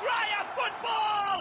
[0.00, 1.36] Dryer football!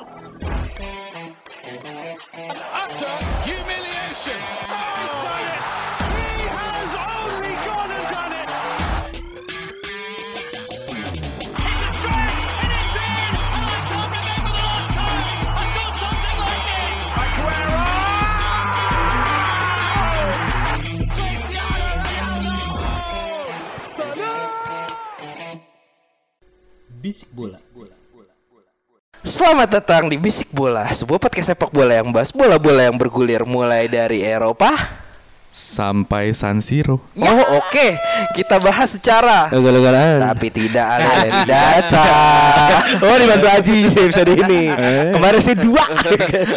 [2.82, 4.40] Utter humiliation.
[4.70, 5.62] Oh, he's done it.
[6.14, 8.48] He has only gone and done it.
[11.58, 13.34] It's a stretch and it's in!
[13.54, 16.98] And I can't remember the last time I saw something like this!
[17.24, 17.84] Aguero!
[21.16, 22.56] Cristiano Ronaldo!
[27.04, 27.58] Bisik bola.
[29.44, 33.92] Selamat datang di Bisik Bola, sebuah podcast sepak bola yang bahas bola-bola yang bergulir mulai
[33.92, 34.72] dari Eropa.
[35.54, 36.98] Sampai San Siro.
[37.22, 37.88] Oh oke,
[38.34, 42.06] kita bahas secara tapi tidak ada yang data.
[43.06, 44.74] Oh dibantu Aji episode ini.
[45.16, 45.86] Kemarin sih dua.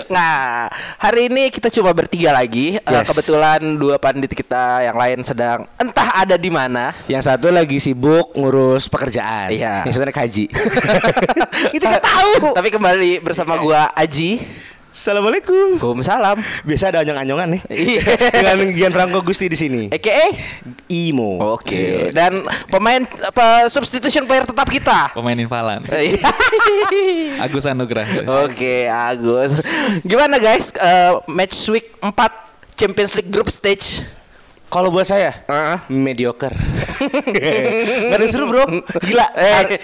[0.09, 2.80] Nah, hari ini kita cuma bertiga lagi.
[2.80, 3.12] Eh, Yes.
[3.12, 6.96] kebetulan dua pandit kita yang lain sedang entah ada di mana.
[7.04, 9.52] Yang satu lagi sibuk ngurus pekerjaan.
[9.52, 9.84] Iya.
[9.84, 10.45] Yang satu naik haji.
[11.76, 12.32] Kita nggak tahu.
[12.56, 14.40] Tapi kembali bersama gua Aji.
[14.96, 15.76] Assalamualaikum.
[15.76, 16.40] Waalaikumsalam.
[16.64, 17.62] Biasa ada onyong-anyongan nih.
[17.68, 18.02] Iya.
[18.32, 19.82] Dengan Gianfranco Gusti di sini.
[19.92, 20.32] AKA
[20.88, 21.36] Imo.
[21.52, 22.08] Oke.
[22.16, 25.12] Dan pemain apa substitution player tetap kita.
[25.12, 25.84] Pemain invalan.
[27.44, 28.08] Agus Anugrah.
[28.48, 29.60] Oke, Agus.
[30.00, 30.72] Gimana guys?
[30.72, 34.00] Eh, match week 4 Champions League group stage.
[34.72, 35.92] Kalau buat saya Heeh.
[35.92, 36.56] mediocre.
[38.08, 38.64] Gak ada seru bro.
[39.04, 39.28] Gila.
[39.36, 39.76] Eh.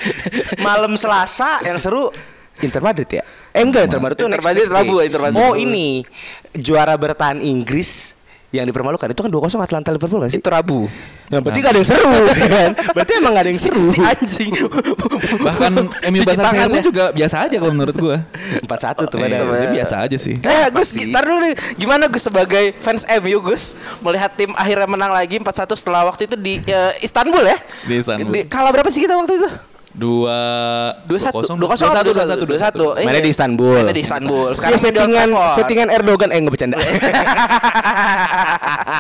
[0.64, 2.08] Malam Selasa yang seru
[2.62, 3.22] Inter Madrid ya?
[3.50, 4.66] Eh enggak Inter Madrid tuh Inter Madrid.
[4.66, 6.06] Rabu, Inter Madrid Oh ini
[6.55, 8.14] juara bertahan Inggris
[8.52, 10.36] yang dipermalukan itu kan 2-0 Atlanta Liverpool gak sih?
[10.36, 10.84] Itu Rabu.
[11.33, 12.12] Yang berarti gak ada yang seru
[12.52, 12.70] kan?
[12.92, 14.52] Berarti emang gak ada yang seru Si anjing.
[15.48, 15.72] Bahkan
[16.20, 16.84] Basak tangan pun ya.
[16.84, 18.16] juga biasa aja kalau menurut gua.
[18.68, 20.36] 4-1 tuh Iya, padahal dia biasa aja sih.
[20.36, 23.72] Eh Gus, ntar dulu nih Gimana Gus sebagai fans MU Gus
[24.05, 27.56] Melihat tim akhirnya menang lagi 4-1 setelah waktu itu di eh, Istanbul ya
[27.88, 28.36] Di Istanbul.
[28.46, 29.48] Kalah berapa sih kita waktu itu?
[29.93, 30.41] Dua
[31.05, 32.87] Dua satu, kosong, dua kosong, satu, dua dua satu, dua satu.
[32.97, 34.48] Eh, Mainnya di Istanbul Mainnya di Istanbul.
[34.57, 36.77] Sekarang Old settingan settingan Erdogan eh nggak bercanda.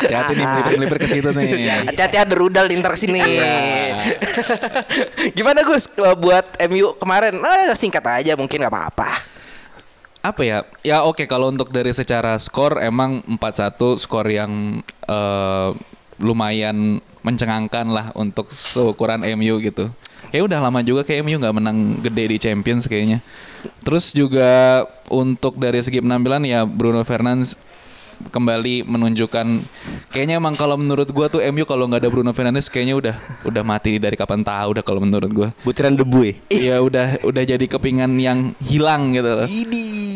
[0.04, 1.48] Hati-hati nih melipir-melipir ke situ nih.
[1.88, 3.24] Hati-hati ada rudal di ntar sini.
[3.24, 4.04] Iya.
[5.36, 5.88] Gimana Gus
[6.20, 7.40] buat MU kemarin?
[7.40, 9.08] Eh, singkat aja mungkin nggak apa-apa.
[10.22, 10.58] Apa ya?
[10.84, 15.70] Ya oke kalau untuk dari secara skor emang 4-1 skor yang eh,
[16.20, 19.88] lumayan mencengangkan lah untuk seukuran MU gitu.
[20.32, 23.20] Kayak udah lama juga kayak MU nggak menang gede di Champions kayaknya.
[23.84, 24.82] Terus juga
[25.12, 27.52] untuk dari segi penampilan ya Bruno Fernandes
[28.28, 29.46] kembali menunjukkan
[30.08, 33.62] kayaknya emang kalau menurut gua tuh MU kalau nggak ada Bruno Fernandes kayaknya udah udah
[33.62, 35.48] mati dari kapan tahu udah kalau menurut gua.
[35.62, 36.34] Butiran debu ya.
[36.48, 39.48] Iya udah udah jadi kepingan yang hilang gitu loh.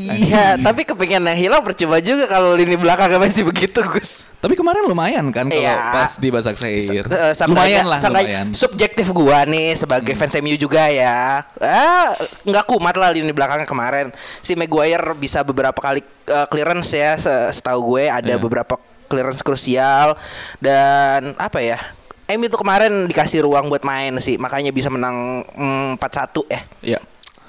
[0.07, 4.23] Iya, tapi kepengen yang hilang percuma juga kalau lini belakangnya masih begitu Gus.
[4.39, 5.75] Tapi kemarin lumayan kan kalau Iya.
[5.91, 7.03] pas di Basak Seir.
[7.03, 8.47] Eh, seenggaknya- lumayan lah lumayan.
[8.53, 11.43] Subjektif gua nih sebagai fans MU juga ya.
[11.59, 14.07] Ah, nggak kumat lah lini belakangnya kemarin.
[14.39, 18.39] Si Maguire bisa beberapa kali eh, clearance ya, se- setahu gue ada Iya.
[18.39, 18.77] beberapa
[19.07, 20.19] clearance krusial
[20.59, 21.79] dan apa ya?
[22.27, 26.61] MU itu kemarin dikasih ruang buat main sih, makanya bisa menang mm, 4-1 ya.
[26.83, 27.01] Iya.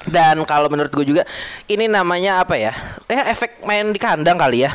[0.06, 1.24] Dan kalau menurut gue juga
[1.66, 2.72] ini namanya apa ya?
[3.10, 4.72] Ya efek main di kandang kali ya.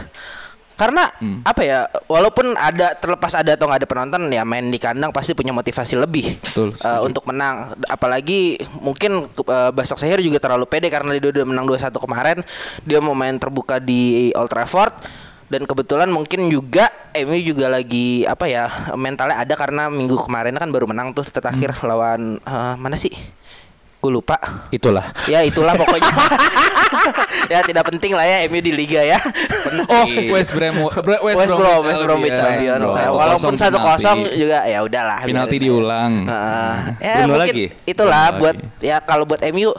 [0.82, 1.46] Karena Hmm.
[1.46, 1.86] apa ya?
[2.04, 5.94] Walaupun ada terlepas ada atau nggak ada penonton ya main di kandang pasti punya motivasi
[5.94, 7.06] lebih Betul, eh, setuju.
[7.06, 7.78] untuk menang.
[7.86, 12.42] Apalagi mungkin uh, Basak Sehir juga terlalu pede karena dia udah menang 2-1 kemarin.
[12.82, 14.90] Dia mau main terbuka di Old Trafford
[15.46, 18.64] dan kebetulan mungkin juga MU juga lagi apa ya
[18.96, 21.86] mentalnya ada karena minggu kemarin kan baru menang tuh terakhir Hmm.
[21.86, 23.12] lawan eh, mana sih?
[24.02, 24.34] Gue lupa.
[24.74, 25.14] Itulah.
[25.30, 26.10] Ya itulah pokoknya.
[27.54, 29.22] ya tidak penting lah ya MU di liga ya.
[29.86, 32.82] Oh, West Brom West, West Brom, West Bromwich Albion.
[32.90, 35.22] Walaupun satu kosong juga ya udahlah.
[35.22, 36.26] penalti diulang.
[36.26, 36.74] Heeh.
[36.98, 37.66] ya mungkin lagi?
[37.86, 38.90] itulah Bruno buat lagi.
[38.90, 39.70] ya kalau buat MU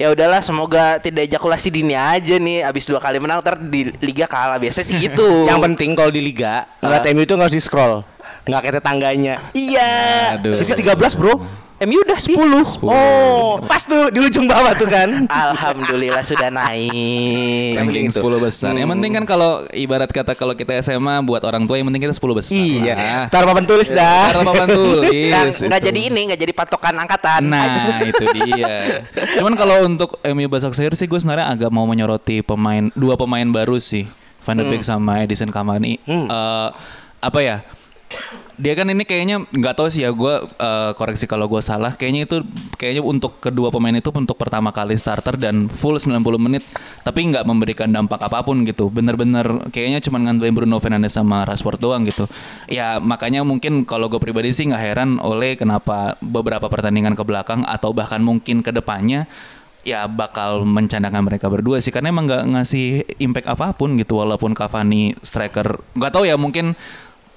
[0.00, 4.24] ya udahlah semoga tidak ejakulasi dini aja nih abis dua kali menang ntar di liga
[4.24, 5.28] kalah biasa sih gitu.
[5.50, 8.00] Yang penting kalau di liga ngeliat MU itu nggak harus di scroll.
[8.48, 9.34] Nggak kayak tetangganya.
[9.52, 9.92] Iya.
[10.56, 11.67] Sisa 13 bro.
[11.78, 12.34] MU udah 10.
[12.82, 15.30] Oh, Pas tuh di ujung bawah tuh kan.
[15.46, 17.78] alhamdulillah sudah naik.
[17.78, 18.18] Ranking Gitu.
[18.18, 18.74] 10 besar.
[18.74, 22.14] Yang penting kan kalau ibarat kata kalau kita SMA buat orang tua yang penting kita
[22.18, 22.50] 10 besar.
[22.58, 22.94] Iya.
[22.98, 24.34] Nah, Taruh papan tulis dah.
[24.34, 25.54] Taruh papan tulis.
[25.62, 25.70] Itu.
[25.70, 27.46] jadi ini nggak jadi patokan angkatan.
[27.46, 29.06] Nah itu dia.
[29.38, 33.46] Cuman kalau untuk MU Basak Sehir sih gue sebenarnya agak mau menyoroti pemain dua pemain
[33.46, 34.10] baru sih,
[34.42, 35.94] Van de Beek sama Edison Cavani.
[36.02, 36.68] Eh,
[37.18, 37.62] apa ya?
[38.58, 41.94] Dia kan ini kayaknya nggak tahu sih ya gue eh, koreksi kalau gue salah.
[41.94, 42.36] Kayaknya itu
[42.74, 46.66] kayaknya untuk kedua pemain itu untuk pertama kali starter dan full 90 menit,
[47.06, 48.90] tapi nggak memberikan dampak apa pun gitu.
[48.90, 52.26] Bener-bener kayaknya cuma ngandelin Bruno Fernandes sama Rashford doang gitu.
[52.66, 57.62] Ya makanya mungkin kalau gue pribadi sih nggak heran oleh kenapa beberapa pertandingan ke belakang
[57.62, 59.30] atau bahkan mungkin ke depannya
[59.86, 64.52] ya bakal mencandangkan mereka berdua sih karena emang nggak ngasih impact apa pun gitu walaupun
[64.52, 66.76] Cavani striker nggak tahu ya mungkin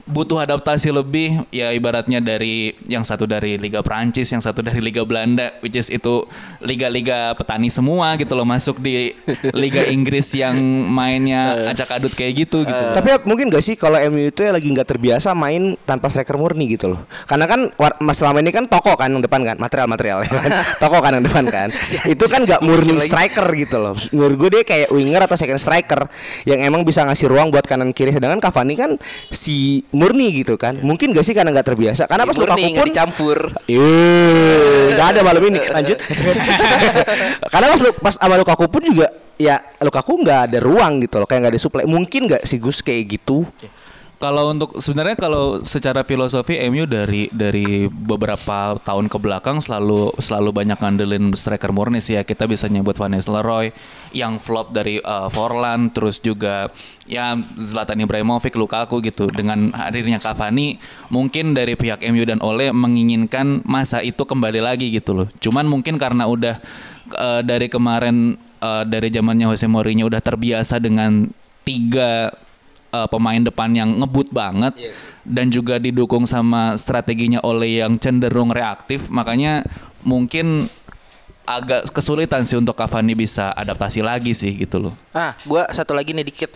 [0.10, 5.06] butuh adaptasi lebih ya ibaratnya dari yang satu dari Liga Prancis yang satu dari Liga
[5.06, 6.26] Belanda which is itu
[6.62, 9.14] liga-liga petani semua gitu loh masuk di
[9.52, 10.56] Liga Inggris yang
[10.90, 14.68] mainnya acak adut kayak gitu gitu Tapi mungkin gak sih kalau MU itu ya lagi
[14.70, 17.02] nggak terbiasa main tanpa striker murni gitu loh.
[17.26, 17.72] Karena kan
[18.04, 20.52] mas selama ini kan toko kan yang depan kan material-material ya kan.
[20.84, 21.68] toko kan yang depan kan.
[22.14, 23.94] itu kan nggak murni striker gitu loh.
[24.14, 26.08] Menurut gue dia kayak winger atau second striker
[26.46, 28.14] yang emang bisa ngasih ruang buat kanan kiri.
[28.14, 28.92] Sedangkan Cavani kan
[29.32, 30.80] si murni gitu kan.
[30.80, 32.08] Mungkin gak sih karena nggak terbiasa.
[32.08, 33.38] Karena pas nggak pun dicampur.
[33.68, 35.60] Iya, nggak ada malam ini.
[35.68, 35.98] Lanjut.
[37.54, 41.28] Karena pas lu pas sama Lukaku pun juga ya Lukaku nggak ada ruang gitu loh,
[41.28, 41.84] kayak nggak ada supply.
[41.86, 43.44] Mungkin nggak sih Gus kayak gitu?
[44.22, 50.54] Kalau untuk sebenarnya kalau secara filosofi MU dari dari beberapa tahun ke belakang selalu selalu
[50.54, 52.22] banyak ngandelin striker murni sih ya.
[52.22, 53.74] Kita bisa nyebut Van Nistelrooy
[54.14, 56.70] yang flop dari uh, Forlan terus juga
[57.10, 59.34] ya Zlatan Ibrahimovic Lukaku gitu.
[59.34, 60.78] Dengan hadirnya Cavani
[61.10, 65.28] mungkin dari pihak MU dan Ole menginginkan masa itu kembali lagi gitu loh.
[65.42, 66.62] Cuman mungkin karena udah
[67.18, 71.26] uh, dari kemarin uh, dari zamannya Jose Mourinho udah terbiasa dengan
[71.66, 72.30] tiga
[72.92, 74.76] uh, pemain depan yang ngebut banget
[75.24, 79.66] dan juga didukung sama strateginya oleh yang cenderung reaktif makanya
[80.04, 80.70] mungkin
[81.46, 84.94] agak kesulitan sih untuk Cavani bisa adaptasi lagi sih gitu loh.
[85.12, 86.54] Ah, gua satu lagi nih dikit.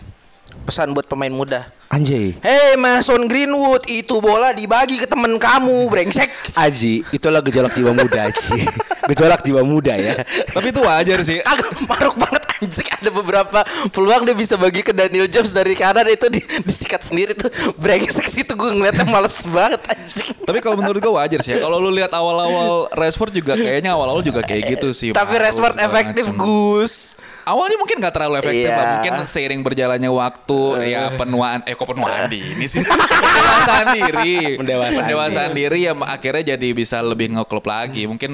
[0.63, 1.67] Pesan buat pemain muda.
[1.85, 2.33] Anjay.
[2.41, 6.27] Hei Mason Greenwood, itu bola dibagi ke temen kamu, brengsek.
[6.57, 8.65] Aji, itulah gejolak jiwa muda Aji.
[9.13, 10.25] gejolak jiwa muda ya.
[10.49, 11.37] Tapi itu wajar sih.
[11.45, 13.59] Agak maruk banget anjing ada beberapa
[13.91, 18.23] peluang dia bisa bagi ke Daniel James dari kanan itu di, disikat sendiri tuh brengsek
[18.25, 20.33] sih itu gue ngeliatnya males banget anjing.
[20.41, 21.61] Tapi kalau menurut gue wajar sih ya.
[21.61, 25.13] Kalau lu lihat awal-awal Rashford juga kayaknya awal-awal juga kayak gitu sih.
[25.13, 26.39] Tapi Rashford efektif macem.
[26.41, 26.95] Gus.
[27.45, 28.73] Awalnya mungkin gak terlalu efektif Iya.
[28.73, 28.87] lah.
[28.97, 30.59] Mungkin seiring berjalannya waktu
[30.89, 32.81] ya penuaan eh kok penuaan di ini sih.
[33.25, 34.57] Pendewasaan diri.
[34.57, 38.05] Pendewasaan Pendewasaan diri ya akhirnya jadi bisa lebih ngeklub lagi.
[38.05, 38.29] Mungkin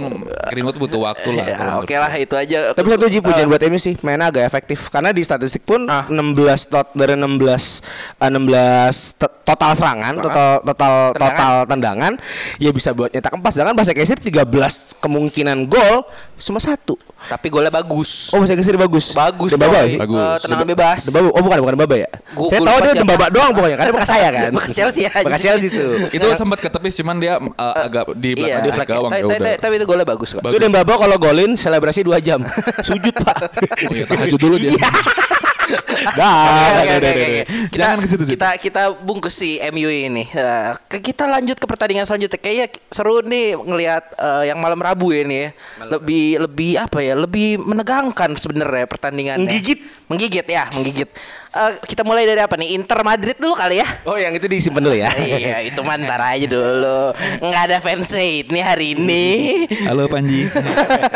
[0.48, 1.46] Greenwood butuh waktu lah.
[1.46, 2.72] Ya, oke lah itu aja.
[2.72, 6.06] Tapi satu Ji pujian buat MU sih, mainnya agak efektif karena di statistik pun Ah.
[6.08, 6.22] 16
[6.66, 7.82] tot dari 16
[8.18, 12.14] eh, 16 to- total serangan, total total total tendangan
[12.56, 14.46] ya bisa buat nyetak 4 sedangkan Bahasa Kesir 13
[15.00, 16.06] kemungkinan gol
[16.38, 16.96] cuma satu.
[17.22, 18.32] Tapi golnya bagus.
[18.32, 19.12] Oh Bahasa Kesir bagus.
[19.12, 19.98] Bagus Dembaba sih?
[19.98, 20.20] Bagus.
[20.20, 21.00] Eh, tendangan bebas.
[21.06, 22.10] Dembaba, oh bukan bukan Dembaba ya.
[22.32, 23.02] Gua- saya gua tahu dia siapa.
[23.04, 24.52] Dembaba doang pokoknya karena bekas saya kan.
[24.52, 25.24] Bekas Chelsea aja.
[25.24, 25.94] Bekas Chelsea tuh.
[26.12, 28.60] itu sempat ketepis cuman dia uh, agak di Iya.
[28.62, 29.54] belakang di gawang Tapi- ya tapi- udah.
[29.58, 30.42] Tapi itu golnya bagus kok.
[30.44, 32.40] Itu Dembaba kalau golin selebrasi 2 jam.
[32.88, 33.38] Sujud, Pak.
[33.88, 34.76] Oh iya, tahajud dulu dia.
[36.18, 36.84] Dah.
[37.72, 40.28] Kita, Jangan ke situ, kita kita bungkus si MU ini.
[40.90, 42.36] Ke kita lanjut ke pertandingan selanjutnya.
[42.36, 45.50] Kayaknya seru nih ngelihat eh, yang malam Rabu ini ya.
[45.88, 47.14] Lebih lebih apa ya?
[47.16, 49.48] Lebih menegangkan sebenarnya pertandingannya.
[49.48, 49.80] Menggigit.
[50.12, 51.08] Menggigit ya, menggigit.
[51.52, 52.80] Eh, kita mulai dari apa nih?
[52.80, 53.88] Inter Madrid dulu kali ya.
[54.08, 55.12] Oh, yang itu disimpan dulu ya.
[55.20, 57.12] iya, itu mantar aja dulu.
[57.44, 59.26] Nggak ada fansite nih hari ini.
[59.84, 60.48] Halo Panji.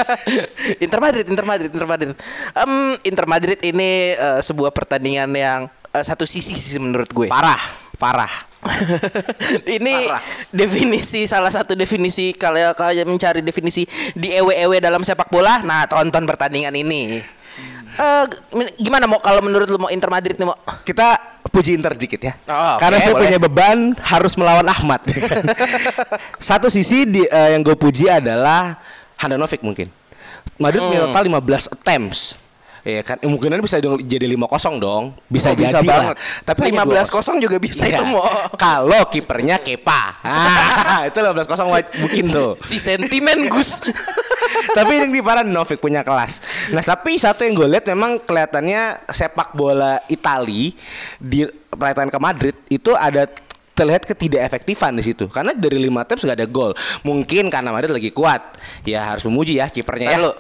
[0.84, 2.10] Inter Madrid, Inter Madrid, Inter Madrid.
[2.52, 2.72] Em,
[3.08, 5.60] Inter Madrid ini eh, sebuah pertandingan yang
[5.96, 7.32] eh, satu sisi sih menurut gue.
[7.32, 7.64] Parah,
[7.96, 8.36] parah.
[9.80, 10.20] ini Parah.
[10.52, 16.28] definisi salah satu definisi kalau kalian mencari definisi di ewe-ewe dalam sepak bola, nah tonton
[16.28, 17.24] pertandingan ini.
[17.96, 18.26] Eh,
[18.78, 20.58] gimana mau kalau menurut lu mau Inter Madrid nih mau?
[20.84, 21.16] Kita
[21.48, 22.34] puji Inter dikit ya.
[22.46, 23.24] Oh, oke, Karena saya boleh.
[23.26, 25.00] punya beban harus melawan Ahmad.
[26.42, 28.76] Satu sisi di, eh, yang gue puji adalah
[29.16, 29.88] Handanovic mungkin.
[30.56, 31.12] Madrid Hmm.
[31.12, 32.22] total 15 attempts.
[32.86, 35.18] Ya kan, kemungkinan bisa dong jadi 5-0 dong.
[35.26, 36.14] Bisa Oh, jadi bisa lah.
[36.14, 36.16] banget.
[36.46, 37.98] Tapi hanya 15-0 juga bisa Iya.
[37.98, 38.22] itu mau.
[38.54, 40.22] Kalau kipernya Kepa.
[40.22, 42.52] Ah, itu 15-0 wajib- mungkin tuh.
[42.62, 43.82] Si sentimen Gus.
[44.78, 45.18] tapi yang di
[45.50, 46.46] Novik punya kelas.
[46.74, 50.74] Nah tapi satu yang gue lihat memang kelihatannya sepak bola Itali
[51.22, 53.30] di perayaan ke Madrid itu ada
[53.76, 55.28] terlihat ketidakefektifan di situ.
[55.28, 56.72] Karena dari lima tips nggak ada gol.
[57.04, 58.56] Mungkin karena Madrid lagi kuat.
[58.88, 60.32] Ya harus memuji ya kipernya ya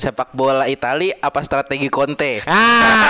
[0.00, 2.40] sepak bola Itali apa strategi Conte?
[2.42, 3.04] Ah,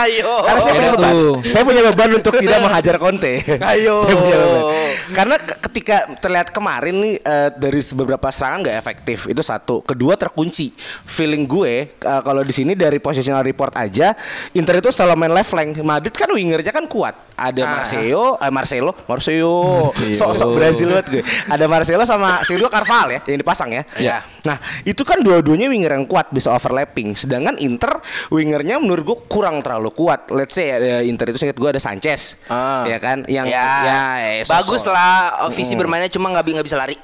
[0.02, 0.40] Ayo.
[0.40, 1.14] Karena saya punya beban.
[1.44, 3.32] Saya punya beban untuk tidak menghajar Conte.
[3.60, 4.00] Ayo.
[4.00, 4.62] saya punya beban.
[5.08, 9.18] Karena ke- ketika terlihat kemarin nih eh, dari beberapa serangan nggak efektif.
[9.26, 9.84] Itu satu.
[9.84, 10.72] Kedua terkunci.
[11.04, 14.16] Feeling gue eh, kalau di sini dari positional report aja
[14.52, 15.76] Inter itu selalu main left flank.
[15.78, 17.12] Madrid kan wingernya kan kuat.
[17.36, 17.68] Ada Ah.
[17.76, 19.54] Marcelo, eh Marcelo, Marcelo.
[19.84, 20.14] Marcelo.
[20.14, 21.22] Sok-sok Brazil banget gue.
[21.46, 23.82] Ada Marcelo sama Sergio Carvalho ya yang dipasang ya.
[23.94, 24.16] Iya.
[24.40, 27.12] Nah, itu kan dua-duanya winger yang kuat bisa overlapping.
[27.14, 30.30] Sedangkan Inter wingernya menurut gue kurang terlalu kuat.
[30.32, 32.40] Let's say eh, Inter itu seingat gue ada Sanchez.
[32.46, 32.86] Ah.
[32.86, 33.26] Ya kan?
[33.26, 34.54] Yang ya, ya, eh, sosok.
[34.54, 35.12] bagus lah
[35.52, 36.96] visi bermainnya cuma nggak bi- nggak bisa lari.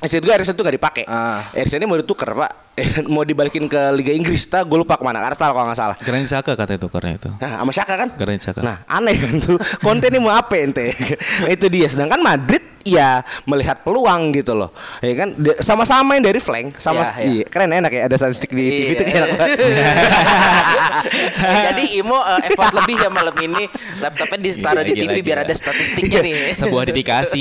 [0.00, 1.04] Maksud gue Erikson tuh gak dipakai.
[1.04, 1.52] Ah.
[1.52, 2.69] Erikson ini mau ditukar pak.
[3.12, 5.96] mau dibalikin ke Liga Inggris, tak gue lupa ke mana, Arsenal kalau nggak salah.
[5.98, 7.28] Granit Xhaka kata itu karena itu.
[7.36, 8.08] Nah, sama Xhaka kan?
[8.16, 8.60] Granit Xhaka.
[8.60, 9.56] Nah, aneh kan tuh.
[9.78, 10.92] Conte ini mau apa ente?
[11.44, 11.86] Nah, itu dia.
[11.88, 14.72] Sedangkan Madrid ya melihat peluang gitu loh.
[15.04, 17.28] Ya kan sama-sama yang dari flank, sama Iya, iya.
[17.28, 19.16] iya, keren enak ya ada statistik di TV itu Iya.
[19.20, 19.58] enak banget.
[21.70, 23.68] Jadi Imo eh, effort lebih ya malam ini
[24.00, 25.48] laptopnya ditaruh di Gila, TV gila, biar gila.
[25.48, 26.34] ada statistiknya nih.
[26.56, 27.40] Sebuah dedikasi.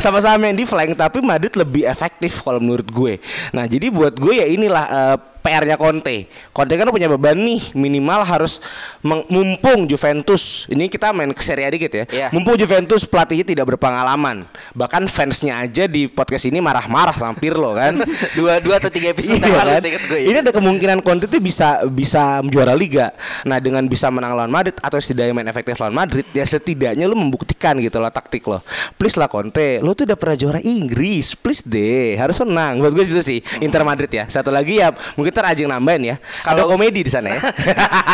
[0.00, 3.14] Sama-sama yang di flank tapi Madrid lebih efektif kalau menurut gue.
[3.52, 6.28] Nah, jadi buat gue ya inilah eh, PR-nya Conte.
[6.52, 8.60] Conte kan punya beban nih, minimal harus
[9.04, 10.68] mumpung Juventus.
[10.68, 12.04] Ini kita main ke Serie A dikit ya.
[12.08, 12.26] Iya.
[12.30, 14.44] Mumpung Juventus pelatihnya tidak berpengalaman.
[14.76, 17.96] Bahkan fansnya aja di podcast ini marah-marah sama Pirlo kan.
[18.38, 19.80] dua dua atau tiga episode Iya kan?
[19.80, 20.18] gue.
[20.20, 20.26] ya.
[20.28, 23.10] Ini ada kemungkinan Conte itu bisa bisa juara liga.
[23.48, 27.16] Nah, dengan bisa menang lawan Madrid atau setidaknya main efektif lawan Madrid, ya setidaknya lu
[27.16, 28.60] membuktikan gitu loh taktik lo.
[29.00, 31.32] Please lah Conte, lu tuh udah pernah juara Inggris.
[31.34, 32.78] Please deh, harus menang.
[32.84, 34.28] Buat gue itu sih Inter Madrid ya.
[34.28, 36.16] Satu lagi ya, mungkin ntar Ajeng nambahin ya.
[36.42, 37.40] Kalau komedi di sana ya.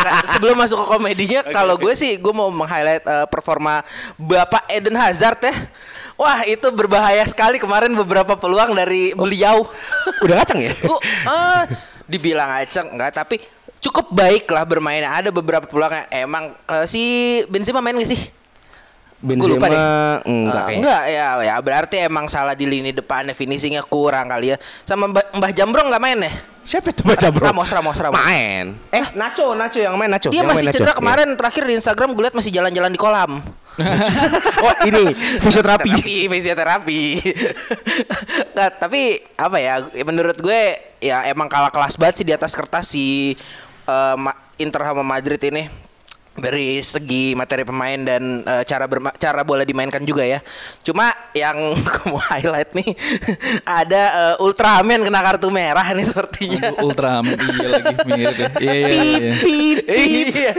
[0.07, 3.83] Nah, sebelum masuk ke komedinya, kalau gue sih gue mau meng-highlight eh, performa
[4.15, 5.55] Bapak Eden Hazard ya.
[6.17, 9.67] Wah itu berbahaya sekali kemarin beberapa peluang dari beliau.
[10.25, 10.73] udah ngaceng ya?
[10.87, 11.63] Uh, eh,
[12.07, 13.43] dibilang aceng enggak tapi
[13.83, 15.13] cukup baik lah bermainnya.
[15.13, 17.03] Ada beberapa peluang yang emang eh, si
[17.51, 18.21] Benzema main gak sih?
[19.17, 19.77] Gua lupa deh.
[19.77, 20.77] Benzema enggak Eh, kayaknya.
[20.77, 24.57] enggak ya ya berarti emang salah di lini depannya finishingnya kurang kali ya.
[24.83, 26.33] Sama Mbah, Mbah Jambrong nggak main ya?
[26.67, 27.47] Siapa itu baca bro?
[27.47, 28.19] Ramos, Ramos, Ramos.
[28.19, 28.75] Main.
[28.91, 30.35] Eh, Nacho, Nacho yang main Nacho.
[30.35, 30.83] Dia yang masih Nacho.
[30.83, 30.99] cedera Iya.
[30.99, 33.33] kemarin terakhir di Instagram gue liat masih jalan-jalan di kolam.
[34.57, 35.85] Oh, ini fisioterapi.
[35.87, 37.01] Terapi, fisioterapi.
[38.57, 39.75] nah, tapi apa ya?
[40.03, 40.61] Menurut gue
[40.99, 43.37] ya emang kalah kelas banget sih di atas kertas si
[43.85, 45.69] eh, Ma- Inter sama Madrid ini
[46.37, 50.41] dari segi materi pemain dan eh, cara berma- cara bola dimainkan juga ya.
[50.85, 51.57] Cuma yang
[52.11, 52.93] mau highlight nih
[53.85, 54.03] ada
[54.37, 56.73] eh, Ultraman kena kartu merah nih sepertinya.
[56.73, 58.73] Aduh, Ultraman iya lagi mirip ya.
[58.73, 59.87] Iya iya iya.
[59.87, 60.53] Iya.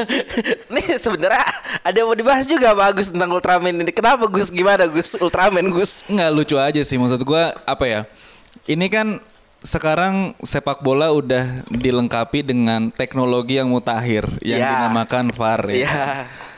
[0.74, 1.46] Nih sebenarnya
[1.82, 3.92] ada yang mau dibahas juga Pak Agus tentang Ultraman ini.
[3.94, 4.50] Kenapa Gus?
[4.50, 5.14] Gimana Gus?
[5.18, 6.04] Ultraman Gus?
[6.10, 8.00] Nggak lucu aja sih maksud gua apa ya?
[8.66, 9.22] Ini kan
[9.60, 14.68] sekarang sepak bola udah dilengkapi dengan teknologi yang mutakhir yang Ya.
[14.78, 15.74] dinamakan VAR ya.
[15.76, 16.04] Iya.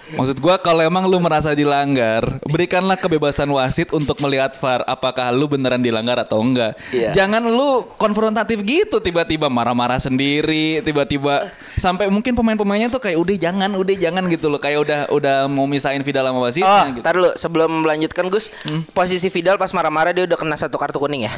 [0.08, 5.44] Maksud gua kalau emang lu merasa dilanggar, berikanlah kebebasan wasit untuk melihat VAR apakah lu
[5.46, 6.80] beneran dilanggar atau enggak.
[6.88, 7.12] Iya.
[7.12, 13.70] Jangan lu konfrontatif gitu tiba-tiba marah-marah sendiri, tiba-tiba sampai mungkin pemain-pemainnya tuh kayak udah jangan,
[13.76, 17.04] udah jangan gitu loh, kayak udah udah mau misahin Vidal sama Oh, wasitnya gitu.
[17.04, 18.48] dulu sebelum melanjutkan Gus,
[18.92, 21.36] posisi Vidal pas marah-marah dia udah kena satu kartu kuning ya.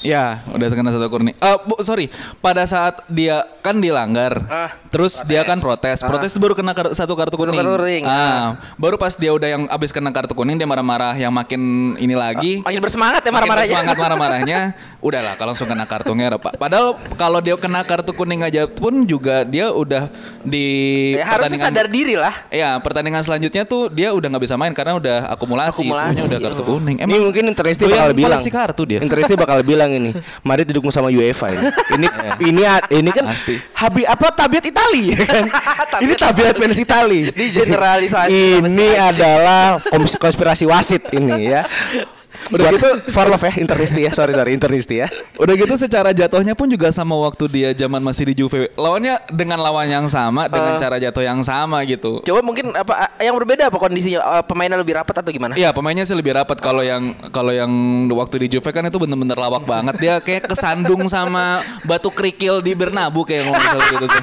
[0.00, 1.32] Ya, udah kena satu kurni.
[1.34, 2.08] Eh, bu, sorry.
[2.38, 6.00] Pada saat dia kan dilanggar, Ah, terus dia kan protes.
[6.00, 7.52] Protes itu baru kena kar- satu kartu Satu kuning.
[7.54, 11.28] kartu kuning, Ah, baru pas dia udah yang abis kena kartu kuning dia marah-marah yang
[11.28, 11.60] makin
[11.94, 12.64] ini lagi.
[12.64, 13.76] Makin bersemangat ya marah-marahnya.
[13.76, 14.60] Semangat marah-marahnya.
[15.00, 16.56] Udahlah, kalau langsung kena kartu merah, Pak.
[16.56, 20.08] Padahal kalau dia kena kartu kuning aja pun juga dia udah
[20.40, 20.64] di
[21.12, 22.34] Ya, harusnya pertandingan- sadar diri lah.
[22.48, 26.38] Ya, pertandingan selanjutnya tuh dia udah nggak bisa main karena udah akumulasi, Akumulasi, semuanya udah
[26.40, 26.96] kartu kuning.
[26.98, 28.40] Ini mungkin Interesti bakal bilang.
[28.40, 28.98] kartu dia.
[28.98, 30.10] Interesti bakal bilang ini.
[30.42, 31.66] Mari didukung sama UEFA ini.
[31.96, 32.06] Ini
[32.50, 33.56] ini ini kan Pasti.
[33.74, 35.44] habi apa tabiat Itali ya kan?
[36.04, 37.20] ini tabiat fans Itali.
[37.32, 41.64] Digeneralisasi sama si Ini adalah kons- konspirasi wasit ini ya.
[42.50, 44.12] Udah gitu for love ya Interesti ya.
[44.14, 45.08] Sorry sorry Interesti ya.
[45.38, 48.70] Udah gitu secara jatuhnya pun juga sama waktu dia zaman masih di Juve.
[48.74, 52.20] Lawannya dengan lawan yang sama dengan cara jatuh yang sama gitu.
[52.26, 55.58] Coba mungkin apa yang berbeda apa kondisinya Eh, pemainnya lebih rapat atau gimana?
[55.58, 57.70] Iya pemainnya sih lebih rapat kalau yang kalau yang
[58.14, 62.76] waktu di Juve kan itu bener-bener lawak banget dia kayak kesandung sama batu kerikil di
[62.76, 64.22] Bernabu kayak ngomong gitu tuh.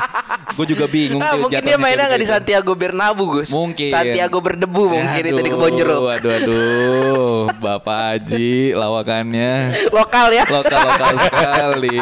[0.57, 1.21] Gue juga bingung.
[1.21, 2.33] Ah, tuh mungkin dia mainnya nggak di gitu.
[2.33, 3.53] Santiago Bernabeu, Gus.
[3.53, 3.93] Mungkin.
[3.93, 6.01] Santiago berdebu mungkin itu di Aduh, kebon jeruk.
[6.07, 9.51] Aduh aduh, Bapak Haji lawakannya
[9.93, 10.43] Lokal ya.
[10.49, 11.99] lokal lokal sekali.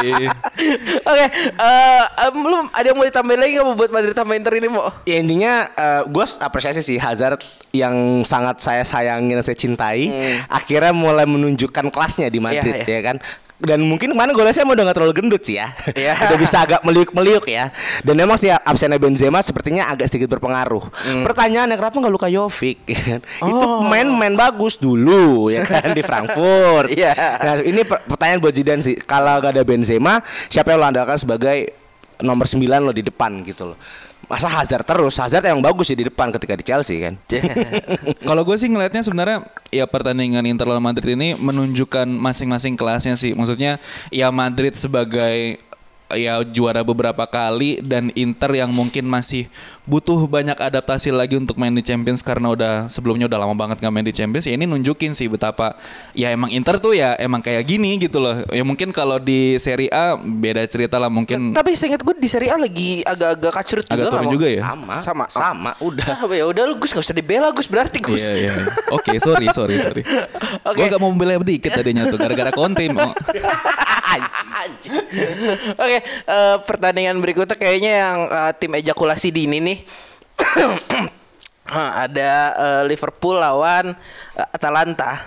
[1.12, 4.54] Oke, eh em, lu ada yang mau ditambahin lagi nggak mau buat Madrid tambah Inter
[4.56, 4.88] ini mau?
[5.04, 5.68] Ya intinya
[6.08, 10.08] gue apresiasi sih Hazard yang sangat saya sayangin saya cintai
[10.48, 12.82] akhirnya mulai menunjukkan kelasnya di Madrid Hmm.
[12.82, 13.18] Iya, ya kan
[13.58, 16.12] dan mungkin ke mana golnya saya mau udah gak terlalu gendut sih ya Iya.
[16.28, 17.72] udah bisa agak meliuk-meliuk ya
[18.02, 21.24] dan memang sih absennya Benzema sepertinya agak sedikit berpengaruh Hmm.
[21.24, 23.20] pertanyaannya kenapa nggak luka Jovic ya kan?
[23.24, 23.80] itu Oh.
[23.82, 27.16] main main bagus dulu ya kan di Frankfurt Iya.
[27.16, 31.16] nah ini per- pertanyaan buat Zidane sih kalau gak ada Benzema siapa yang lo andalkan
[31.16, 31.72] sebagai
[32.18, 33.78] nomor 9 lo di depan gitu loh
[34.26, 35.16] masa Hazard terus?
[35.18, 37.14] Hazard yang bagus sih di depan ketika di Chelsea kan?
[38.28, 39.38] Kalau gue sih ngelihatnya sebenarnya
[39.70, 43.38] ya pertandingan Inter lawan Madrid ini menunjukkan masing-masing kelasnya sih.
[43.38, 43.78] Maksudnya
[44.10, 45.62] ya Madrid sebagai
[46.14, 49.50] ya juara beberapa kali dan Inter yang mungkin masih
[49.86, 53.94] butuh banyak adaptasi lagi untuk main di Champions karena udah sebelumnya udah lama banget nggak
[53.94, 55.78] main di Champions ya ini nunjukin sih betapa
[56.18, 59.90] ya emang Inter tuh ya emang kayak gini gitu loh ya mungkin kalau di Serie
[59.94, 63.98] A beda cerita lah mungkin Tapi seingat gue di Serie A lagi agak-agak kacurut agak
[63.98, 64.96] juga turun juga ya Sama.
[65.00, 65.26] Sama.
[65.30, 65.72] Sama.
[65.80, 66.06] Udah.
[66.06, 68.26] Ah, ya udah lu Gus nggak usah dibela Gus berarti Gus.
[68.26, 68.54] Iya iya.
[68.92, 70.02] Oke, sorry sorry sorry.
[70.70, 70.78] Oke.
[70.82, 72.92] Gue gak mau membela dikit tadinya tuh gara-gara konten.
[74.16, 74.24] Oh.
[75.76, 79.75] Oke, eh, pertandingan berikutnya kayaknya yang eh, tim ejakulasi dini nih.
[81.66, 83.98] Ah, ada eh, Liverpool lawan
[84.38, 85.18] eh, Atalanta.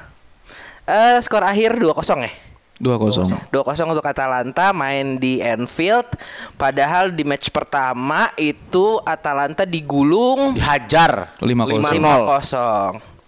[0.87, 1.91] Eh skor akhir 2-0
[2.23, 2.33] ya.
[2.79, 3.51] 2-0.
[3.51, 6.07] 2-0 untuk Atalanta main di Anfield.
[6.55, 11.35] Padahal di match pertama itu Atalanta digulung Dihajar.
[11.43, 11.83] 5-0.
[11.83, 13.03] 5-0.
[13.03, 13.19] 5-0.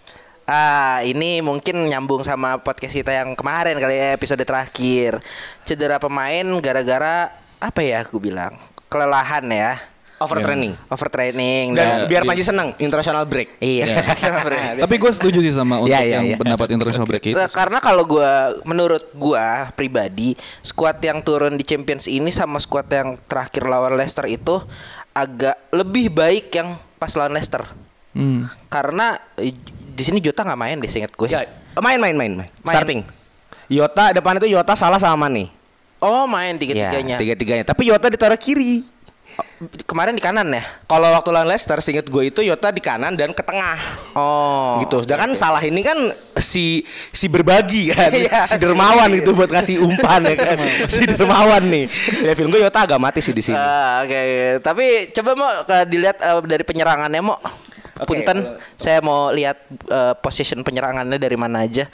[0.47, 5.19] Ah, ini mungkin nyambung sama podcast kita yang kemarin kali ya episode terakhir.
[5.67, 7.27] Cedera pemain gara-gara
[7.59, 8.55] apa ya aku bilang?
[8.87, 9.90] Kelelahan ya.
[10.21, 10.73] Overtraining.
[10.85, 13.57] Overtraining Dan dan, biar Panji seneng, international break.
[13.57, 14.05] iya.
[14.13, 14.77] Sama bener.
[14.85, 16.37] Tapi gue setuju sih sama untuk Iya, iya, yang iya.
[16.37, 17.37] pendapat international break itu.
[17.49, 23.17] Karena kalau gua menurut gua pribadi skuad yang turun di Champions ini sama skuad yang
[23.25, 24.61] terakhir lawan Leicester itu
[25.11, 27.65] agak lebih baik yang pas lawan Leicester.
[28.13, 28.45] Hmm.
[28.67, 29.17] Karena
[29.91, 31.27] di sini Jota nggak main deh seingat gue.
[31.27, 31.49] Ya,
[31.81, 32.49] main main main main.
[32.61, 32.75] Main.
[32.77, 33.01] Starting.
[33.67, 35.47] Yota depan itu Yota salah sama Mane.
[36.01, 37.15] Oh main Ya, tiga-tiganya.
[37.15, 37.63] tiga-tiganya.
[37.63, 38.83] Tapi Yota ditaruh kiri.
[39.85, 40.65] Kemarin di kanan ya.
[40.83, 43.77] Kalau waktu lawan Leicester, seinget gue itu Yota di kanan dan ke tengah.
[44.11, 44.81] Oh.
[44.81, 45.05] gitu.
[45.05, 45.97] Sedangkan salah ini kan
[46.35, 50.57] si si berbagi kan, Iya, si dermawan gitu buat ngasih umpan ya kan.
[50.89, 51.85] si dermawan nih.
[52.25, 53.53] Ya film gue Yota agak mati sih di sini.
[53.53, 54.21] Ah, Oke,
[54.59, 57.37] tapi coba mau ke- dilihat eh, dari penyerangannya mau.
[58.01, 61.85] Oke, Punten, kalau- saya mau lihat eh, position penyerangannya dari mana aja.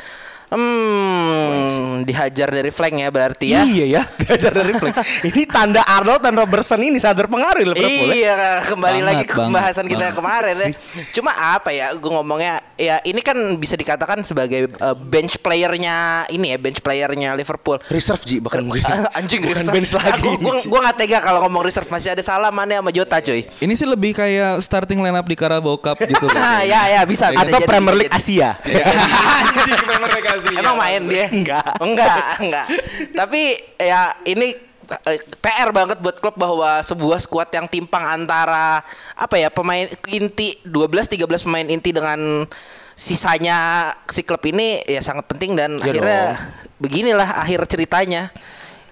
[0.48, 3.68] Hmm, dihajar dari flank ya berarti ya.
[3.68, 4.96] Iya ya, diajar dari flank.
[5.28, 8.08] ini tanda Arnold dan Robertson ini sangat berpengaruh di Liverpool.
[8.10, 8.16] ya.
[8.16, 10.16] Iya, kembali Banget, lagi ke banget, pembahasan kita banget.
[10.16, 10.68] kemarin ya.
[11.12, 16.56] Cuma apa ya, gue ngomongnya ya ini kan bisa dikatakan sebagai eh, bench playernya ini
[16.56, 17.84] ya, bench playernya Liverpool.
[17.92, 18.88] Reserve Ji bahkan mungkin.
[19.20, 19.74] Anjing Bukan reserve.
[19.76, 20.28] bench lagi.
[20.32, 23.44] Aku, gua, gua gak tega kalau ngomong reserve masih ada salah mana sama Jota cuy.
[23.60, 26.32] Ini sih lebih kayak starting line up di Carabao Cup gitu.
[26.32, 28.24] Nah, ya ya bisa bisa Atau jadi, Premier bisa League jadi.
[30.40, 30.60] Asia.
[30.60, 31.28] Emang main dia?
[31.30, 31.74] Enggak.
[31.82, 32.66] Enggak, enggak.
[33.14, 33.42] Tapi
[33.78, 34.54] ya ini
[35.08, 38.82] eh, PR banget buat klub bahwa sebuah skuad yang timpang antara
[39.14, 42.46] apa ya pemain inti 12 13 pemain inti dengan
[42.94, 46.38] sisanya si klub ini ya sangat penting dan Iya akhirnya dong.
[46.80, 48.34] beginilah akhir ceritanya.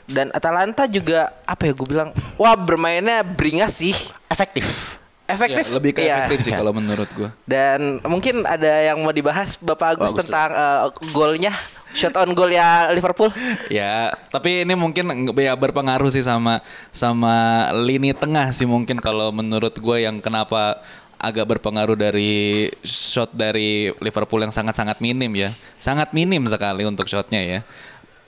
[0.06, 3.98] Dan Atalanta juga apa ya gue bilang wah bermainnya beringas sih
[4.30, 4.94] Efektif.
[5.26, 7.30] Efektif Ya, lebih ke efektif sih kalau menurut gue.
[7.46, 10.80] Dan mungkin ada yang mau dibahas Bapak Agus Bagus, tentang eh,
[11.14, 11.54] golnya,
[11.96, 13.32] shot on goal ya Liverpool.
[13.72, 16.62] Ya, tapi ini mungkin ya berpengaruh sih sama
[16.92, 20.84] sama lini tengah sih mungkin kalau menurut gue yang kenapa
[21.16, 25.50] agak berpengaruh dari shot dari Liverpool yang sangat-sangat minim ya.
[25.80, 27.60] Sangat minim sekali untuk shotnya ya.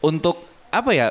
[0.01, 0.39] Untuk
[0.71, 1.07] apa ya?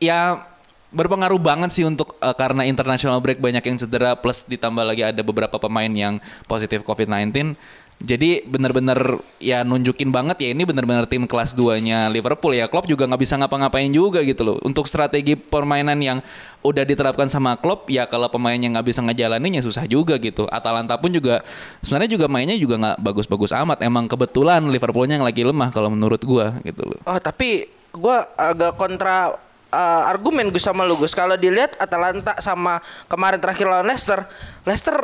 [0.00, 0.49] Ya
[0.90, 5.22] berpengaruh banget sih untuk eh, karena international break banyak yang cedera plus ditambah lagi ada
[5.22, 6.18] beberapa pemain yang
[6.50, 7.54] positif COVID-19.
[8.00, 12.64] Jadi benar-benar ya nunjukin banget ya ini benar-benar tim kelas 2-nya Liverpool ya.
[12.64, 14.56] Klopp juga nggak bisa ngapa-ngapain juga gitu loh.
[14.64, 16.24] Untuk strategi permainan yang
[16.64, 20.48] udah diterapkan sama Klopp ya kalau pemainnya nggak bisa ngejalaninnya susah juga gitu.
[20.48, 21.44] Atalanta pun juga
[21.84, 23.84] sebenarnya juga mainnya juga nggak bagus-bagus amat.
[23.84, 27.04] Emang kebetulan Liverpoolnya yang lagi lemah kalau menurut gua gitu loh.
[27.04, 29.34] Oh tapi gue agak kontra
[29.70, 31.14] uh, argumen gue sama lu Gus.
[31.14, 34.26] Kalau dilihat Atalanta sama kemarin terakhir lawan Leicester,
[34.66, 34.98] Leicester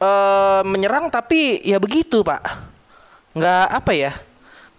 [0.00, 2.42] uh, menyerang tapi ya begitu pak,
[3.36, 4.12] nggak apa ya,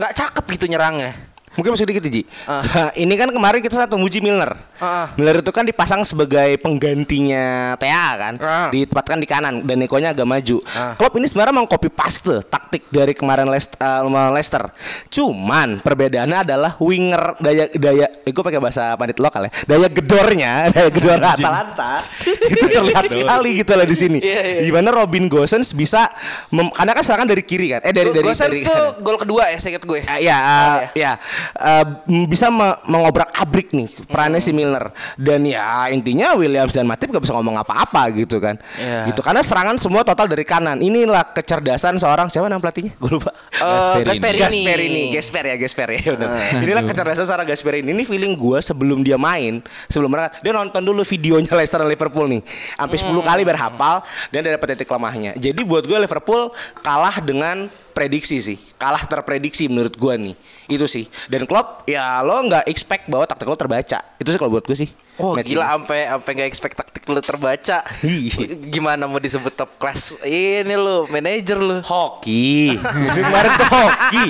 [0.02, 1.14] nggak cakep gitu nyerangnya.
[1.60, 2.24] Mungkin masih dikit Ji.
[2.48, 2.64] Ah.
[2.96, 4.56] ini kan kemarin kita satu muji Milner.
[4.80, 5.12] Ah.
[5.20, 8.72] Milner itu kan dipasang sebagai penggantinya Tea kan, Ah.
[8.72, 10.64] ditempatkan di kanan dan Nekonya agak maju.
[10.72, 10.96] Ah.
[10.96, 14.72] Klopp ini sebenarnya mau copy paste taktik dari kemarin Leicester, uh, Leicester.
[15.12, 20.52] Cuman perbedaannya adalah winger daya daya, eh, gue pakai bahasa pandit lokal ya, daya gedornya,
[20.74, 24.18] daya gedor Atalanta itu terlihat sekali gitu loh di sini.
[24.24, 24.60] Iya, iya.
[24.64, 26.08] Gimana Robin Gosens bisa,
[26.56, 29.52] mem- karena kan serangan dari kiri kan, eh dari dari Gosens dari tuh gol kedua
[29.52, 30.00] ya saya gue.
[30.06, 31.12] Ah, ya, uh, ya,
[31.52, 31.86] Uh,
[32.26, 37.20] bisa me- mengobrak abrik nih perannya si Milner dan ya intinya Williams dan Matip gak
[37.20, 39.08] bisa ngomong apa-apa gitu kan, Iya.
[39.08, 40.78] gitu karena serangan semua total dari kanan.
[40.78, 42.94] Inilah kecerdasan seorang siapa nama pelatihnya?
[42.96, 43.34] Gue lupa.
[43.52, 44.40] Eh, Gasperini.
[44.40, 44.40] Gasperini.
[44.40, 46.02] Gasper ini, Gasper ya, Gasper ya.
[46.14, 46.30] benar.
[46.60, 47.90] Inilah kecerdasan seorang Gasper ini.
[47.92, 52.28] Ini feeling gue sebelum dia main, sebelum berangkat, dia nonton dulu videonya Leicester dan Liverpool
[52.28, 52.42] nih,
[52.76, 53.96] sampai 10 kali berhafal
[54.30, 55.32] dan dia dapat titik lemahnya.
[55.34, 57.68] Jadi buat gue Liverpool kalah dengan
[58.00, 60.36] prediksi sih, kalah terprediksi menurut gue nih,
[60.72, 61.12] itu sih.
[61.28, 64.80] Dan Klopp ya lo nggak expect bahwa taktik lo terbaca, itu sih kalau buat gue
[64.80, 64.88] sih.
[65.20, 67.84] Oh match gila sampai sampai nggak expect taktik lu terbaca.
[68.08, 68.56] Iya.
[68.72, 70.16] Gimana mau disebut top class?
[70.24, 71.84] Ini lu manajer lu.
[71.84, 72.80] Hoki.
[72.80, 74.26] Musim kemarin tuh hoki.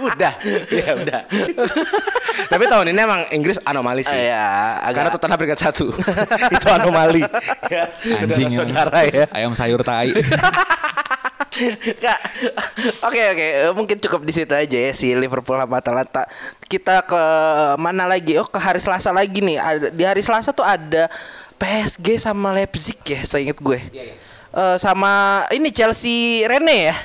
[0.00, 0.32] Udah.
[0.72, 1.20] Ya udah.
[2.48, 4.16] Tapi tahun ini emang Inggris anomali sih.
[4.16, 5.92] Ya, Karena agak Tottenham peringkat satu.
[6.56, 7.20] Itu anomali.
[7.68, 7.84] ya.
[8.24, 8.56] Anjing ya.
[8.64, 9.28] Saudara ya.
[9.36, 10.08] Ayam sayur tai.
[11.98, 12.18] Kak,
[13.02, 16.22] oke oke, Eh, mungkin cukup di situ aja ya si Liverpool sama Atalanta.
[16.64, 17.22] Kita ke
[17.76, 18.38] mana lagi?
[18.38, 19.58] Oh ke hari Selasa lagi nih.
[19.90, 21.10] Di hari Selasa tuh ada
[21.58, 23.78] PSG sama Leipzig ya, saya ingat gue.
[24.50, 26.96] Eh, sama ini Chelsea Rene ya.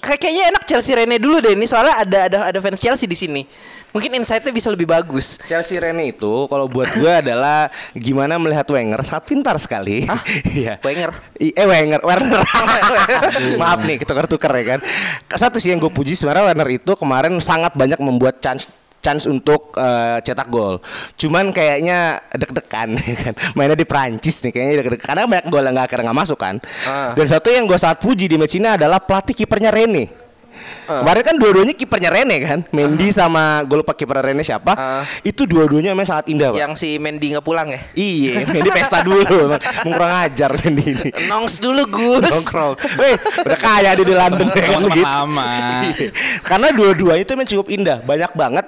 [0.00, 3.14] Kayak- Kayaknya enak Chelsea Rene dulu deh ini soalnya ada ada ada fans Chelsea di
[3.14, 3.44] sini.
[3.90, 5.38] Mungkin insight-nya bisa lebih bagus.
[5.44, 10.04] Chelsea Rene itu kalau buat gue adalah gimana melihat Wenger sangat pintar sekali.
[10.56, 10.80] Iya.
[10.80, 11.10] Wenger?
[11.40, 12.40] I- eh Wenger, Werner.
[13.60, 14.80] Maaf nih, tukar-tukar ya kan.
[15.32, 19.70] Satu sih yang gue puji sebenarnya Werner itu kemarin sangat banyak membuat chance chance untuk
[19.78, 20.82] eh, cetak gol.
[21.14, 23.34] Cuman kayaknya deg-degan ya kan.
[23.54, 26.56] Mainnya di Prancis nih kayaknya deg-degan karena banyak gol yang nggak akhirnya nggak masuk kan.
[26.82, 27.14] Ah.
[27.14, 30.25] Dan satu yang gue sangat puji di match ini adalah pelatih kipernya Rene.
[30.86, 34.72] Kemarin kan dua-duanya kipernya Rene kan, Mendy sama gue lupa kiper Rene siapa.
[34.78, 35.02] Ah.
[35.26, 36.58] Itu dua-duanya memang sangat indah, Pak.
[36.62, 37.80] Yang si Mendy nggak pulang ya?
[37.98, 41.08] Iya, Mendy pesta dulu, kurang ajar Mendy ini.
[41.26, 42.30] Nongs dulu Gus.
[42.30, 42.74] Nongkrong.
[43.02, 45.02] Weh, udah kaya di London ya kan gitu.
[45.02, 45.50] lama.
[45.90, 46.08] Iya.
[46.46, 48.66] Karena dua-duanya itu memang cukup indah, banyak banget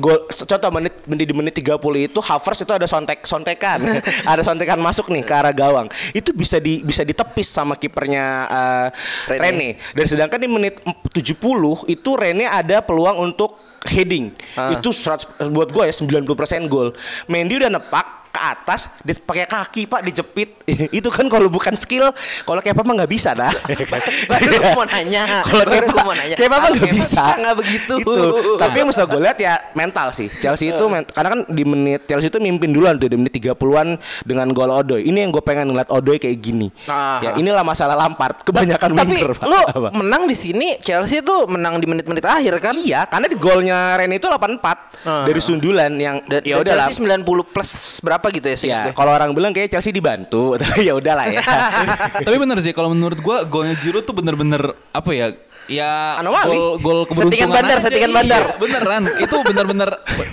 [0.00, 0.18] gol.
[0.28, 1.78] Contoh menit menit di menit 30
[2.08, 3.78] itu Havertz itu ada sontek sontekan.
[4.32, 5.86] ada sontekan masuk nih ke arah gawang.
[6.16, 8.86] Itu bisa di bisa ditepis sama kipernya eh,
[9.28, 9.42] Rene.
[9.44, 9.68] Rene.
[9.92, 11.57] Dan sedangkan di menit 70
[11.90, 14.34] itu Rene ada peluang untuk heading.
[14.58, 14.74] Ah.
[14.74, 16.94] Itu 100, buat gue ya 90% gol.
[17.30, 20.50] Mendy udah nepak ke atas dia pakai kaki pak dijepit
[20.98, 22.12] itu kan kalau bukan skill
[22.42, 23.50] kalau kayak mah nggak bisa dah
[24.30, 25.22] Baru gua mau nanya.
[25.42, 26.36] kalau kayak mau nanya.
[26.36, 27.94] kayak mah Kalau nggak bisa nggak begitu.
[27.98, 28.14] Itu.
[28.56, 32.28] tapi yang mesti gue lihat ya mental sih Chelsea itu karena kan di menit Chelsea
[32.28, 35.88] itu mimpin duluan tuh di menit 30-an dengan gol Odoi ini yang gue pengen ngeliat
[35.88, 37.20] Odoi kayak gini Ah.
[37.20, 39.88] ya inilah masalah Lampard kebanyakan Tapi winger pak lu Apa?
[39.92, 42.74] menang di sini Chelsea tuh menang di menit-menit akhir kan?
[42.74, 44.60] Iya, karena di golnya Ren itu 84
[44.98, 45.22] Ah.
[45.22, 46.86] dari sundulan yang ya udah lah.
[46.86, 48.68] Chelsea 90 plus berapa gitu ya sih?
[48.68, 51.38] Ya, kalau orang bilang kayak Chelsea dibantu, tapi ya udahlah ya.
[52.26, 55.30] Tapi bener sih kalau menurut gua golnya Giroud tuh bener-bener apa ya?
[55.68, 56.48] Ya Anomali.
[56.48, 57.84] gol gol keberuntungan Settingan bandar, aja.
[57.84, 58.42] settingan Iya, bandar.
[58.56, 59.90] beneran itu bener-bener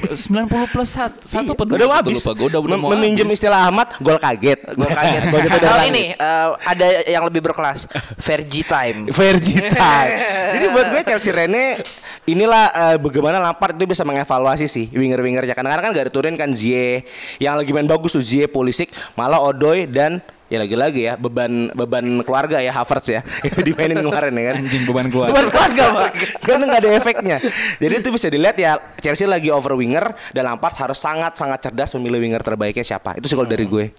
[0.08, 2.18] 90 plus satu, satu apa dua udah mau gitu habis.
[2.18, 3.38] lupa gua udah udah Mem- mau meminjam habis.
[3.38, 4.60] istilah Ahmad, gol kaget.
[4.64, 5.22] Kaget.
[5.36, 7.84] gol udah Kalau ini eh, ada yang lebih berkelas,
[8.16, 9.12] Fergie time.
[9.12, 10.10] Vergi time.
[10.56, 11.84] Jadi buat gue Chelsea Rene
[12.26, 15.54] inilah eh, bagaimana Lampard itu bisa mengevaluasi sih winger-wingernya.
[15.54, 17.06] Karena kan gak diturunin kan Zie
[17.38, 22.22] yang lagi main bagus tuh Zie Pulisic, malah Odoi dan ya lagi-lagi ya beban beban
[22.22, 23.26] keluarga ya Havertz ya
[23.66, 24.56] dimainin kemarin ya kan.
[24.62, 25.32] Anjing beban keluarga.
[25.34, 26.12] Beban keluarga Pak.
[26.42, 27.38] Karena nggak ada efeknya.
[27.82, 32.22] Jadi itu bisa dilihat ya Chelsea lagi over winger dan Lampard harus sangat-sangat cerdas memilih
[32.22, 33.18] winger terbaiknya siapa.
[33.18, 33.94] Itu sih kalau dari gue.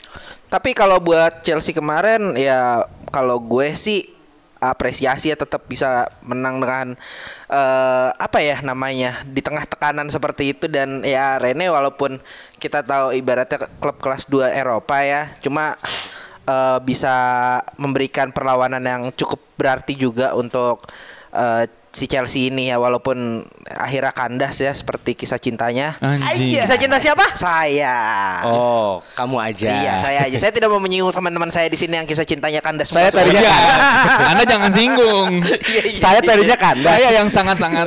[0.47, 4.15] Tapi kalau buat Chelsea kemarin ya kalau gue sih
[4.61, 6.97] apresiasi ya tetap bisa menang dengan
[7.51, 10.66] eh, apa ya namanya di tengah tekanan seperti itu.
[10.66, 12.19] Dan ya Rene walaupun
[12.57, 15.77] kita tahu ibaratnya klub kelas 2 Eropa ya cuma
[16.49, 17.16] eh, bisa
[17.77, 20.85] memberikan perlawanan yang cukup berarti juga untuk
[21.33, 23.40] eh, si Chelsea ini ya walaupun
[23.72, 25.96] akhirnya kandas ya seperti kisah cintanya.
[26.04, 26.61] Anjing.
[26.61, 27.24] Kisah cinta siapa?
[27.32, 27.96] Saya.
[28.44, 29.72] Oh, kamu aja.
[29.72, 30.37] Iya, saya aja.
[30.37, 32.92] Saya tidak mau menyinggung teman-teman saya di sini yang kisah cintanya kandas.
[32.92, 33.56] Saya semua tadinya semua.
[33.56, 34.28] kan.
[34.37, 35.32] Anda jangan singgung.
[35.66, 36.85] Iya, iya, Saya tadinya kandas.
[36.85, 37.87] Saya yang sangat-sangat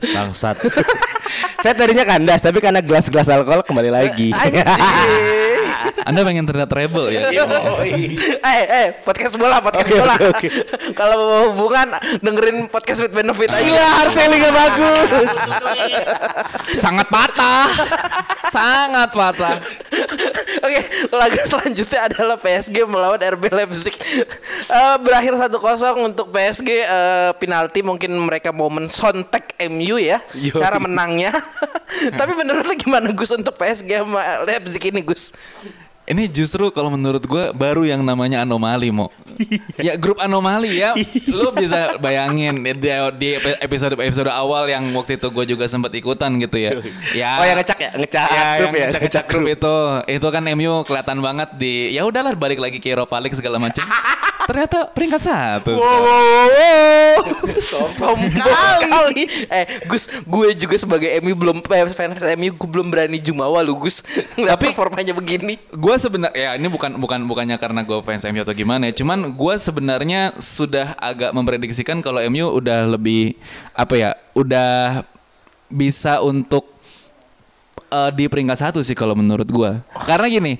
[0.00, 0.56] Bangsat.
[1.60, 4.32] Saya tadinya kandas tapi karena gelas-gelas alkohol kembali lagi.
[4.32, 4.64] Anjing.
[6.02, 7.28] Anda pengen terlihat rebel ya.
[7.30, 10.14] eh, eh, podcast bola, podcast Oke, bola.
[10.16, 10.48] oke, oke.
[10.92, 11.88] Kalau mau hubungan
[12.20, 13.60] dengerin podcast with benefit aja.
[13.60, 15.32] Gila, Arsenalnya bagus.
[16.72, 17.66] Sangat patah.
[18.50, 19.56] Sangat patah.
[20.60, 20.80] Oke,
[21.14, 23.94] laga selanjutnya adalah PSG melawan RB Leipzig.
[24.66, 25.54] Eh, berakhir 1-0
[26.00, 30.56] untuk PSG eh, penalti mungkin mereka mau mensontek MU ya Yoi.
[30.56, 31.30] cara menangnya.
[32.18, 35.30] Tapi menurut lu gimana Gus untuk PSG sama Leipzig ini Gus?
[36.10, 39.14] Ini justru kalau menurut gue baru yang namanya anomali mo.
[39.78, 40.90] ya grup anomali ya.
[41.30, 43.28] Lu bisa bayangin di, di
[43.62, 46.82] episode episode awal yang waktu itu gue juga sempat ikutan gitu ya.
[47.14, 47.38] Ya.
[47.38, 47.90] Oh, yang ngecak ya?
[47.94, 48.86] Ngecak ya, grup ya?
[48.90, 49.76] Ngecak, ngecak grup itu.
[50.10, 53.86] Itu kan MU kelihatan banget di ya udahlah balik lagi ke Europa League segala macam.
[54.50, 55.78] Ternyata peringkat satu.
[57.86, 58.34] Sombong
[58.82, 59.30] kali.
[59.46, 63.78] Eh, Gus, gue juga sebagai MU belum eh, fans MU gue belum berani jumawa lu
[63.78, 64.02] Gus.
[64.34, 65.54] Tapi- performanya begini.
[65.70, 69.28] Gue sebenarnya ya ini bukan bukan bukannya karena gue fans MU atau gimana ya, cuman
[69.30, 73.36] gue sebenarnya sudah agak memprediksikan kalau MU udah lebih
[73.76, 75.04] apa ya, udah
[75.68, 76.64] bisa untuk
[77.86, 79.82] eh, di peringkat satu sih kalau menurut gua.
[80.02, 80.56] Karena gini,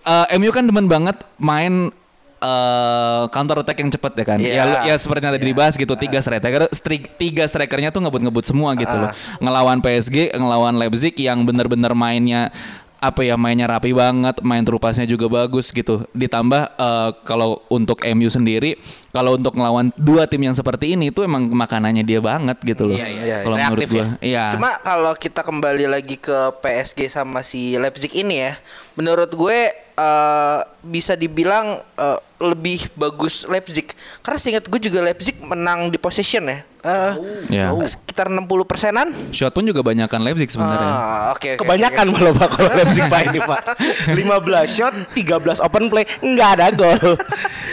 [0.00, 1.90] eh, MU kan demen banget main
[2.36, 4.38] eh counter attack yang cepat ya kan.
[4.38, 4.52] Iya.
[4.52, 8.44] Ya lu- ya seperti yang tadi dibahas gitu, tiga striker, stri- tiga strikernya tuh ngebut-ngebut
[8.44, 9.08] semua gitu loh.
[9.40, 12.52] Ngelawan PSG, ngelawan Leipzig yang bener-bener mainnya
[12.96, 16.04] apa ya mainnya rapi banget, main terupasnya juga bagus gitu.
[16.16, 18.80] Ditambah eh, kalau untuk MU sendiri,
[19.12, 22.96] kalau untuk ngelawan dua tim yang seperti ini itu emang makanannya dia banget gitu loh.
[22.96, 23.36] Iya, iya.
[23.44, 24.06] Kalau menurut gua, ya.
[24.24, 24.44] iya.
[24.56, 28.56] Cuma kalau kita kembali lagi ke PSG sama si Leipzig ini ya,
[28.96, 33.92] menurut gue eh, bisa dibilang eh, lebih bagus Leipzig.
[34.24, 36.60] Karena seingat gue juga Leipzig menang di possession ya.
[36.86, 37.12] Eh,
[37.48, 37.74] Ya.
[37.82, 39.10] Sekitar 60 persenan.
[39.28, 40.86] Shot pun juga banyakan Leipzig sebenarnya.
[40.88, 43.60] Ah, Oke, oke, Kebanyakan malah Pak kalau Leipzig Pak ini Pak.
[44.08, 44.22] 15
[44.68, 46.94] shot, 13 open play, enggak ada gol.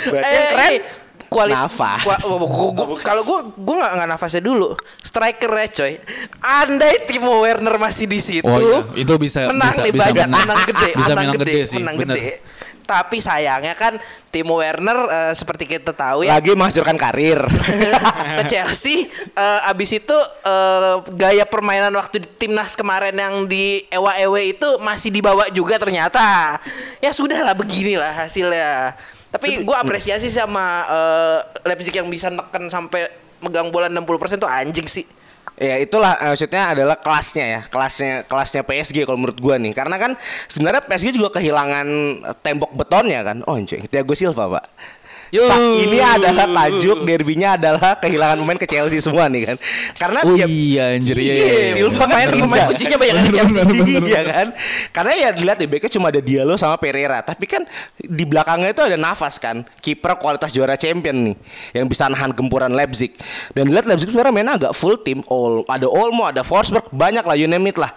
[0.04, 0.82] Berarti yang keren Eh,
[1.28, 2.02] kuali- Nafas.
[2.02, 4.74] kua- gua- gua- gua- Kalau gue gue nggak nggak nafasnya dulu.
[5.00, 5.94] Strikernya coy.
[6.40, 8.46] Andai Timo Werner masih di situ.
[8.46, 10.42] Oh iya, itu bisa- menang bisa- nih bisa banyak menang.
[10.44, 12.16] menang gede, Bisa menang menang gede, gede sih, menang bener.
[12.16, 12.32] gede.
[12.84, 13.96] Tapi sayangnya kan
[14.28, 17.40] Timo Werner eh, seperti kita tahu ya lagi menghancurkan karir.
[18.40, 24.20] ke Chelsea eh, abis itu eh, gaya permainan waktu di timnas kemarin yang di Ewa
[24.20, 26.60] Ewe itu masih dibawa juga ternyata.
[27.00, 28.94] Ya sudah lah beginilah hasilnya.
[29.34, 33.10] Tapi gue apresiasi sama eh, Leipzig yang bisa neken sampai
[33.44, 35.04] megang bola 60% tuh anjing sih
[35.54, 39.74] Ya itulah eh, maksudnya adalah kelasnya ya, kelasnya kelasnya PSG kalau menurut gua nih.
[39.78, 40.18] Karena kan
[40.50, 41.88] sebenarnya PSG juga kehilangan
[42.26, 43.46] eh, tembok betonnya kan.
[43.46, 44.66] Oh, anjing, Thiago Silva, Pak.
[45.34, 45.50] Yo.
[45.50, 49.58] Ini adalah tajuk derbynya adalah kehilangan pemain ke Chelsea semua nih kan.
[49.98, 51.34] Karena Oh ya iya anjir iya.
[51.34, 51.74] iya, Iya, iya.
[51.74, 53.62] Silva kan pemain kuncinya banyak kan Chelsea.
[54.14, 54.48] iya kan?
[54.94, 57.26] Karena ya dilihat di backnya cuma ada Diallo sama Pereira.
[57.26, 57.66] Tapi kan
[57.98, 59.66] di belakangnya itu ada nafas kan?
[59.82, 61.36] Kiper kualitas juara champion nih
[61.74, 63.18] yang bisa nahan gempuran Leipzig.
[63.58, 67.34] Dan dilihat Leipzig sebenarnya mainnya agak full tim all ada Olmo ada Forsberg banyak lah
[67.34, 67.90] you name it lah.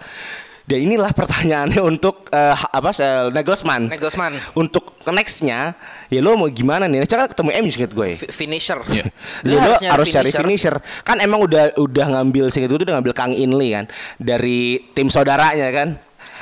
[0.65, 3.93] Dan inilah pertanyaannya untuk eh, apa eh, Nagelsmann.
[3.93, 4.41] Nagelsmann.
[4.57, 9.03] Untuk nextnya ya lo mau gimana nih kan ketemu MU singkat gue Fi- finisher Iya.
[9.43, 10.75] Lu Dia harus harus, nyari harus cari finisher.
[11.03, 13.85] Kan emang udah udah ngambil singkat itu udah ngambil Kang Inli kan
[14.17, 15.89] dari tim saudaranya kan.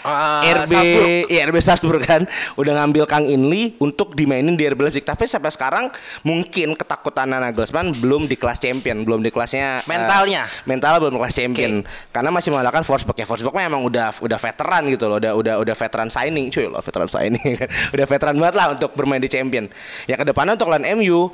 [0.05, 1.07] Ah, RB Salzburg.
[1.33, 2.21] iya RB Salzburg kan.
[2.55, 5.01] Udah ngambil Kang Inli untuk dimainin di RB Leipzig.
[5.01, 5.89] Tapi sampai sekarang
[6.21, 10.45] mungkin ketakutan Nagelsmann belum di kelas champion belum di kelasnya eh, Mentalnya.
[10.69, 11.71] mental belum di kelas champion.
[12.13, 15.17] Karena masih mengandalkan Forsberg ya Forsberg mah emang udah udah veteran gitu loh.
[15.17, 16.53] Udah udah udah veteran signing.
[16.53, 17.57] Cuy loh veteran signing.
[17.95, 19.65] Udah veteran banget lah untuk bermain di champion.
[20.05, 21.31] Ya ke depannya untuk lawan MU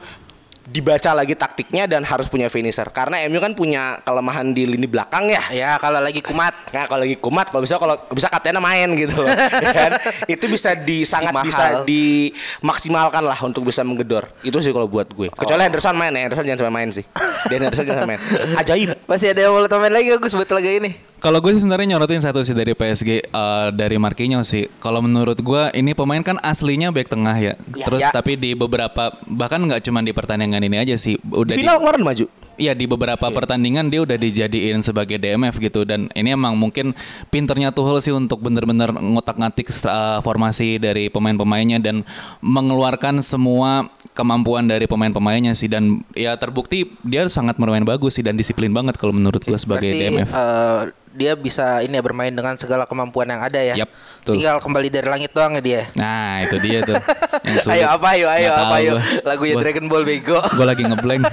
[0.72, 2.88] dibaca lagi taktiknya dan harus punya finisher.
[2.90, 5.44] Karena MU kan punya kelemahan di lini belakang ya.
[5.52, 6.56] Ya kalau lagi kumat.
[6.72, 9.30] Nah kalau lagi kumat kalau bisa kalau bisa kaptennya main gitu loh.
[9.62, 9.92] Ya kan?
[10.26, 11.46] Itu bisa di sangat mahal.
[11.46, 14.32] bisa dimaksimalkan lah untuk bisa menggedor.
[14.42, 15.28] Itu sih kalau buat gue.
[15.30, 16.26] Kecuali Henderson main ya.
[16.26, 17.06] Henderson jangan sampai main sih.
[17.52, 18.22] Dan Henderson jangan sampai main.
[18.58, 21.94] Ajaib masih ada yang mau tambahin lagi Gus buat laga ini Kalau gue sih sebenarnya
[21.94, 24.66] nyorotin satu sih dari PSG eh, dari Marquinhos sih.
[24.82, 27.54] Kalau menurut gue ini pemain kan aslinya back tengah ya.
[27.62, 28.10] Terus Ya.
[28.10, 31.22] tapi di beberapa bahkan nggak cuma di pertandingan ini aja sih.
[31.22, 32.26] Udah di, final kemarin maju
[32.58, 36.94] Iya di beberapa pertandingan dia udah dijadiin sebagai DMF gitu dan ini emang mungkin
[37.30, 42.06] pinternya Tuchel sih untuk bener-bener ngotak-ngatik stra- formasi dari pemain-pemainnya dan
[42.38, 48.36] mengeluarkan semua kemampuan dari pemain-pemainnya sih dan ya terbukti dia sangat bermain bagus sih dan
[48.36, 50.30] disiplin banget kalau menurut gue sebagai Berarti DMF.
[50.30, 53.76] eh, dia bisa ini ya bermain dengan segala kemampuan yang ada ya.
[53.76, 54.38] Betul.
[54.38, 55.82] Tinggal kembali dari langit doang ya dia.
[55.93, 56.95] Nah itu dia tuh.
[57.41, 57.74] yang sulit.
[57.76, 58.93] Ayo apa ayo ayo Nggak apa ayo.
[59.24, 60.39] Lagunya Gua- Dragon Ball bego.
[60.58, 61.24] Gue lagi ngeblank.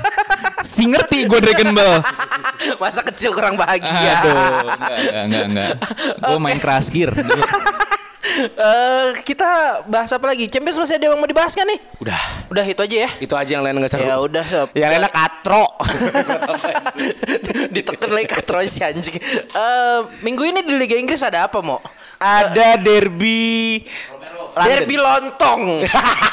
[0.59, 2.03] si ngerti gue Dragon Ball.
[2.77, 4.19] Masa kecil kurang bahagia.
[4.19, 5.71] Aduh, enggak, enggak, enggak, enggak.
[6.19, 7.15] Gue main Crash Gear.
[8.39, 9.49] Eh, kita
[9.85, 10.47] bahas apa lagi?
[10.47, 11.81] Champions masih ada yang mau dibahas kan nih?
[11.99, 13.11] udah Udah itu aja ya.
[13.19, 14.69] itu aja yang lain nggak seru Ya udah sob.
[14.73, 15.67] yang lainnya katro
[17.75, 19.19] Ditekan lagi katro si anjing.
[19.19, 21.83] Eh, minggu ini di Liga Inggris ada apa mo?
[22.17, 23.79] ada derby
[24.51, 24.67] London.
[24.67, 25.63] Derby lontong.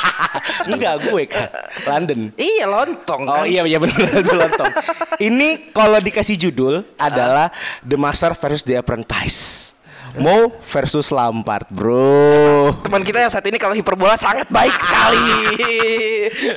[0.65, 1.45] enggak gue kan
[1.85, 3.45] London iya lontong Oh kan.
[3.45, 4.71] iya iya benar itu lontong.
[5.17, 9.71] Ini kalau dikasih judul adalah The Master versus The Apprentice.
[10.15, 12.71] Mo versus Lampard, bro.
[12.81, 15.29] Teman kita yang saat ini kalau hiperbola sangat baik sekali.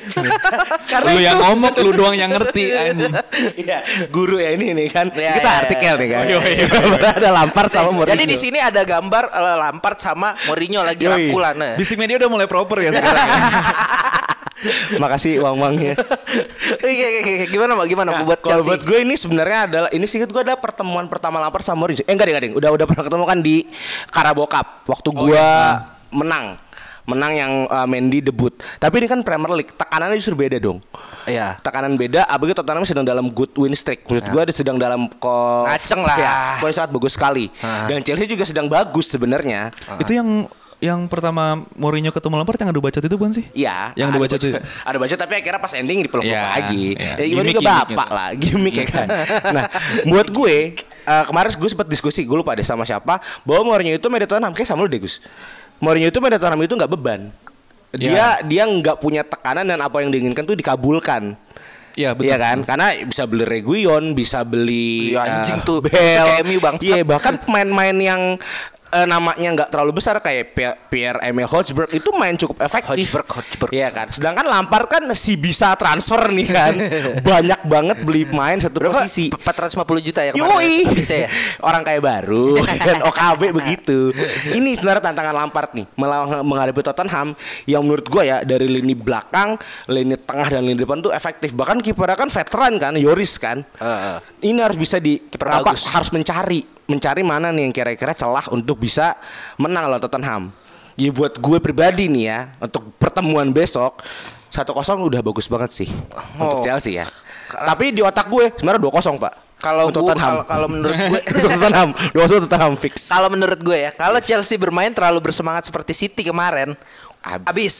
[0.91, 3.13] Karena lu itu- yang ngomong, lu doang yang ngerti anjing.
[3.57, 5.11] Iya, guru ya ini nih kan.
[5.11, 6.01] Iya, Kita iya, artikel iya.
[6.01, 6.21] nih kan.
[6.21, 8.13] Oh, iya, iya, ada Lampard sama Mourinho.
[8.15, 11.13] Jadi di sini ada gambar eh, Lampard sama Mourinho lagi Yoi.
[11.13, 11.57] rangkulan.
[11.61, 11.75] eh.
[11.77, 13.27] Di media udah mulai proper ya sekarang.
[13.27, 13.39] ya.
[15.03, 15.41] Makasih.
[16.79, 17.33] Oke, oke, oke.
[17.49, 17.87] Gimana Mbak?
[17.89, 18.71] Gimana Nah, buat kalau Chelsea?
[18.75, 22.03] buat gue ini sebenarnya adalah ini sih gue ada pertemuan pertama Lampard sama Mourinho.
[22.05, 22.53] Eh enggak deh, enggak deh.
[22.59, 23.57] Udah udah pernah ketemu kan di
[24.11, 25.47] Carabao Cup waktu gue
[26.11, 26.59] menang
[27.09, 28.53] menang yang uh, Mendy debut.
[28.77, 30.77] Tapi ini kan Premier League, tekanannya justru beda dong.
[31.25, 31.57] Iya.
[31.65, 34.05] Tekanan beda, apalagi Tottenham sedang dalam good win streak.
[34.05, 36.17] Maksud gua dia sedang dalam ko Ngaceng lah.
[36.21, 37.49] Ya, kondisi sangat bagus sekali.
[37.89, 39.73] Dan Chelsea juga sedang bagus sebenarnya.
[39.97, 40.45] Itu yang
[40.79, 43.47] yang pertama Mourinho ketemu Lampard yang adu bacot itu bukan sih?
[43.51, 44.51] Iya, Yang adu ada bacot itu.
[44.63, 46.85] Ada bacot tapi akhirnya pas ending dipeluk Iya, lagi.
[46.95, 47.15] iya.
[47.19, 48.15] Ya gimana Gimmick, juga gimmick bapak gitu.
[48.15, 49.09] lah, gimmick ya kan.
[49.59, 49.65] nah,
[50.07, 54.07] buat gue eh, kemarin gue sempat diskusi, gue lupa deh sama siapa, bahwa Mourinho itu
[54.07, 55.19] di Tottenham kayak sama lu deh Gus.
[55.83, 57.21] Mourinho itu di Tottenham itu nggak beban.
[57.89, 58.29] Dia Iya.
[58.45, 61.35] dia nggak punya tekanan dan apa yang diinginkan tuh dikabulkan.
[61.99, 62.31] Iya betul.
[62.31, 62.59] Iya kan?
[62.63, 65.79] Karena bisa beli Reguilon, bisa beli Iya, anjing eh, tuh.
[65.83, 66.87] Bangsat.
[66.87, 68.23] Iya, bahkan pemain-pemain yang
[68.93, 70.57] eh, namanya nggak terlalu besar kayak
[70.89, 73.09] Pierre, Emil Hotspur itu main cukup efektif.
[73.09, 73.69] Hotspur, Hotspur.
[73.73, 74.09] Iya kan.
[74.09, 76.75] Sedangkan Lampard kan si bisa transfer nih kan.
[77.29, 79.05] Banyak banget beli pemain satu Berapa?
[79.05, 79.29] posisi.
[79.33, 80.53] 450 juta ya kemarin.
[80.55, 80.75] Yoi.
[80.95, 81.29] Bisa ya.
[81.69, 83.99] Orang kayak baru ya kan OKB begitu.
[84.57, 87.35] Ini sebenarnya tantangan Lampard nih melawan menghadapi Tottenham
[87.69, 91.53] yang menurut gua ya dari lini belakang, lini tengah dan lini depan tuh efektif.
[91.53, 93.65] Bahkan kipernya kan veteran kan, Yoris kan.
[93.79, 94.17] Heeh.
[94.49, 99.15] Ini harus bisa di harus mencari mencari mana nih yang kira-kira celah untuk bisa
[99.55, 100.43] menang lawan Tottenham.
[100.97, 104.03] Ya buat gue pribadi nih ya untuk pertemuan besok
[104.51, 104.67] 1-0
[104.99, 105.89] udah bagus banget sih
[106.35, 106.65] untuk Oh.
[106.65, 107.07] Chelsea ya.
[107.47, 109.35] Tapi di otak gue sebenarnya 2-0, Pak.
[109.59, 110.47] Kalau Untuk Tottenham.
[110.47, 113.11] kalau, menurut gue Untuk Tottenham, 2-1 Tottenham fix.
[113.11, 116.73] kalau menurut gue ya, kalau Chelsea bermain terlalu bersemangat seperti City kemarin,
[117.21, 117.45] Abis.
[117.45, 117.77] habis.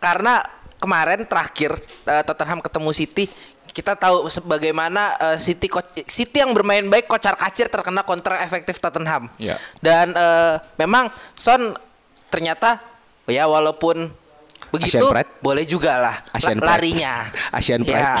[0.00, 0.40] Karena
[0.76, 3.24] kemarin terakhir eh, Tottenham ketemu City,
[3.74, 5.66] kita tahu sebagaimana eh, City
[6.06, 9.26] City yang bermain baik kocar kacir terkena kontra efektif Tottenham.
[9.36, 9.58] Ya.
[9.82, 11.74] Dan eh, memang Son
[12.30, 12.78] ternyata
[13.26, 14.10] ya walaupun
[14.70, 15.30] begitu Asian Pride.
[15.38, 16.70] boleh juga lah la- Asian Pride.
[16.70, 17.14] larinya.
[17.58, 17.98] Asian Pride.
[17.98, 18.14] Ya.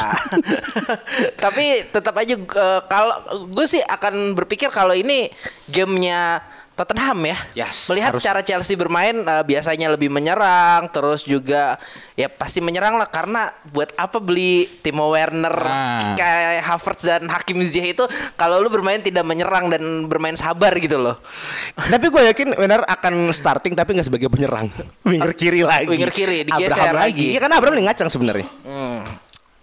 [1.46, 5.30] Tapi tetap aja eh, kalau gue sih akan berpikir kalau ini
[5.70, 6.42] gamenya
[6.74, 7.38] Tottenham ya.
[7.54, 8.22] Yes, Melihat harus.
[8.22, 11.78] cara Chelsea bermain eh, biasanya lebih menyerang, terus juga
[12.14, 16.18] ya pasti menyerang lah karena buat apa beli Timo Werner Ah.
[16.18, 20.98] kayak Havertz dan Hakim Ziyech itu kalau lu bermain tidak menyerang dan bermain sabar gitu
[20.98, 21.14] loh.
[21.94, 24.66] Tapi gue yakin Werner akan starting tapi nggak sebagai penyerang.
[25.06, 25.86] Winger kiri lagi.
[25.86, 27.26] Winger kiri, digeser Abraham lagi.
[27.30, 28.46] Iya kan Abraham ngacang sebenarnya.
[28.66, 29.06] Hmm.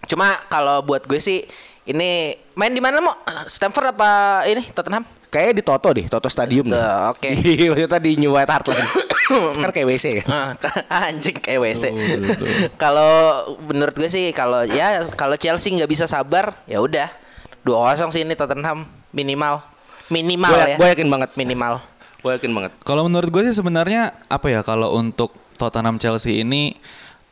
[0.02, 1.44] Cuma kalau buat gue sih
[1.84, 2.10] ini
[2.54, 3.14] main di mana mau?
[3.44, 4.10] Stamford apa
[4.46, 5.02] ini Tottenham?
[5.26, 6.76] Kayaknya di Toto deh, Toto Stadium deh.
[7.08, 7.24] oke.
[7.56, 8.84] Iya, maksudnya di New White Hart Lane.
[9.64, 10.24] kan kayak WC ya.
[10.28, 10.52] Ah,
[11.08, 11.84] anjing kayak WC.
[12.76, 13.12] Kalau
[13.64, 17.08] menurut gue sih kalau ya kalau Chelsea nggak bisa sabar ya udah
[17.64, 19.64] dua kosong sih ini Tottenham minimal
[20.08, 20.76] minimal Gue ya.
[20.76, 21.30] gue yakin banget.
[21.34, 21.80] minimal.
[22.20, 22.72] Gue yakin banget.
[22.84, 26.76] Kalau menurut gue sih sebenarnya apa ya kalau untuk Tottenham Chelsea ini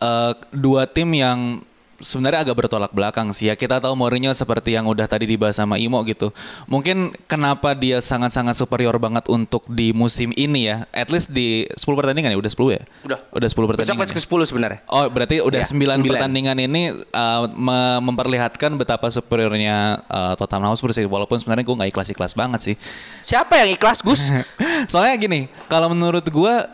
[0.00, 1.60] eh, dua tim yang
[2.00, 3.54] sebenarnya agak bertolak belakang sih ya.
[3.54, 6.32] Kita tahu Mourinho seperti yang udah tadi dibahas sama Imo gitu.
[6.66, 10.88] Mungkin kenapa dia sangat-sangat superior banget untuk di musim ini ya.
[10.90, 12.82] At least di 10 pertandingan ya udah 10 ya?
[13.04, 13.18] Udah.
[13.30, 13.98] Udah 10 Besok pertandingan.
[14.00, 14.78] match ke-10 sebenarnya.
[14.86, 15.96] Oh berarti udah Ya, 9 sembilan.
[16.02, 21.90] pertandingan ini uh, me- memperlihatkan betapa superiornya uh, Tottenham Hotspur sih walaupun sebenarnya gue nggak
[21.92, 22.74] ikhlas-ikhlas banget sih.
[23.20, 24.32] Siapa yang ikhlas Gus?
[24.92, 26.64] Soalnya gini, kalau menurut gua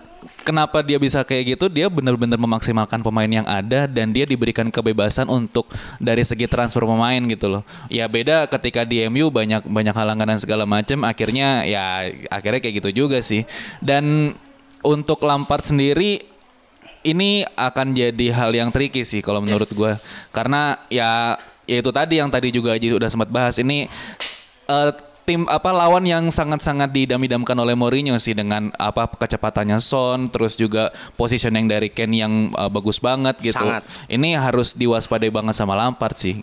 [0.46, 5.26] kenapa dia bisa kayak gitu, dia benar-benar memaksimalkan pemain yang ada dan dia diberikan kebebasan
[5.26, 5.66] untuk
[5.98, 7.62] dari segi transfer pemain gitu loh.
[7.90, 12.86] Ya beda ketika di MU banyak banyak halangan dan segala macam, akhirnya ya akhirnya kayak
[12.86, 13.42] gitu juga sih.
[13.82, 14.38] Dan
[14.86, 16.22] untuk Lampard sendiri
[17.02, 19.98] ini akan jadi hal yang tricky sih kalau menurut gua
[20.34, 23.86] karena ya ya itu tadi yang tadi juga Aji udah sempat bahas ini
[24.66, 24.90] eh,
[25.26, 30.94] tim apa lawan yang sangat-sangat didam-idamkan oleh Mourinho sih dengan apa kecepatannya Son terus juga
[31.18, 33.58] positioning dari Ken yang eh, bagus banget gitu.
[33.58, 33.82] Sangat.
[34.06, 36.38] Ini harus diwaspadai banget sama Lampard sih.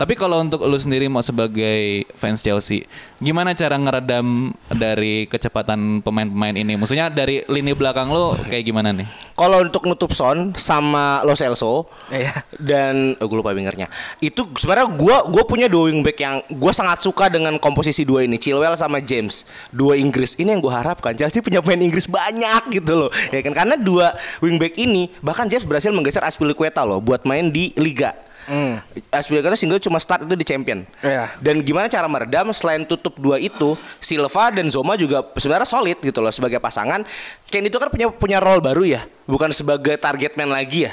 [0.00, 2.88] Tapi kalau untuk lu sendiri mau sebagai fans Chelsea,
[3.22, 6.74] gimana cara ngeredam dari kecepatan pemain-pemain ini?
[6.74, 9.06] Maksudnya dari lini belakang lu kayak gimana nih?
[9.32, 12.44] Kalau untuk nutup Son sama Lo Celso Iya.
[12.60, 13.88] dan oh, gue lupa wingernya.
[14.20, 18.36] Itu sebenarnya gua gua punya dua wingback yang gua sangat suka dengan komposisi dua ini,
[18.36, 19.48] Chilwell sama James.
[19.72, 20.36] Dua Inggris.
[20.36, 21.16] Ini yang gua harapkan.
[21.16, 23.10] Chelsea punya pemain Inggris banyak gitu loh.
[23.30, 24.12] Ya kan karena dua
[24.44, 28.12] wingback ini bahkan James berhasil menggeser Aspilicueta loh buat main di liga.
[29.12, 30.82] Aspilicueta single cuma start itu di champion.
[31.04, 31.34] Iya.
[31.38, 36.18] Dan gimana cara meredam selain tutup dua itu, Silva dan Zoma juga sebenarnya solid gitu
[36.18, 37.06] loh sebagai pasangan.
[37.52, 40.92] Kane itu kan punya punya role baru ya, bukan sebagai target man lagi ya.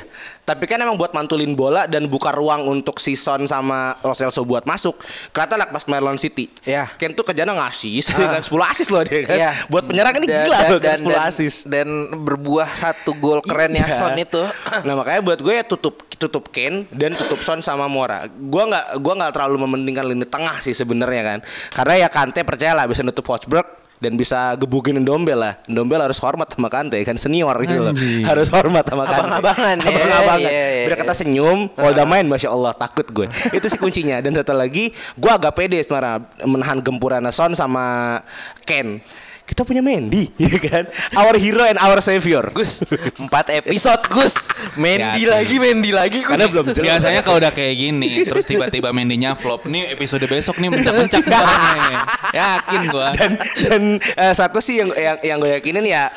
[0.49, 4.41] Tapi kan emang buat mantulin bola dan buka ruang untuk si Son sama Lo Celso
[4.41, 4.97] buat masuk.
[5.29, 6.50] Kelihatan lah pas lawan City.
[6.65, 6.89] Iya.
[6.97, 8.02] Kane tuh kerjanya ngasih,
[8.33, 9.37] kan 10 asis loh dia kan.
[9.37, 9.52] Iya.
[9.69, 11.56] Buat penyerang ini gila dan, loh kan dan, 10 dan, asis.
[11.69, 11.87] dan
[12.25, 13.97] berbuah satu gol kerennya Iya.
[14.02, 14.41] Son itu.
[14.89, 18.25] nah makanya buat gue ya tutup tutup Kane dan tutup Son sama Mora.
[18.27, 21.39] Gua nggak gua nggak terlalu mementingkan lini tengah sih sebenarnya kan.
[21.77, 23.62] Karena ya Kante percayalah bisa nutup Hotspur
[24.00, 25.54] dan bisa gebukin Ndombel lah.
[25.67, 27.93] Ndombel harus hormat sama Kante kan senior gitu loh.
[28.25, 29.27] Harus hormat sama Kante.
[29.27, 29.87] Abang-abangan ya.
[29.91, 30.39] Abang-abangan.
[30.39, 31.04] Iya, iya, Biar iya.
[31.04, 33.27] kata senyum, kalau udah main masya Allah takut gue.
[33.58, 34.23] Itu sih kuncinya.
[34.23, 38.17] Dan satu lagi, gue agak pede sebenarnya menahan gempuran Son sama
[38.63, 39.04] Ken.
[39.50, 40.85] Kita punya Mendy, ya kan?
[41.17, 42.45] Our hero and our savior.
[42.54, 42.85] Gus,
[43.17, 46.29] empat episode Gus, Mendy Ya, lagi, Mendy lagi Gus.
[46.29, 46.85] Karena belum jelas.
[47.02, 52.00] Biasanya kalau udah kayak gini, terus tiba-tiba Mendy-nya flop nih episode besok nih mencak-mencak orangnya.
[52.29, 53.10] Yakin gua.
[53.17, 56.13] dan dan eh, satu sih yang yang yang gue yakinin ya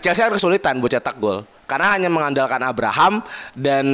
[0.00, 3.24] Chelsea akan kesulitan buat cetak gol karena hanya mengandalkan Abraham
[3.56, 3.86] dan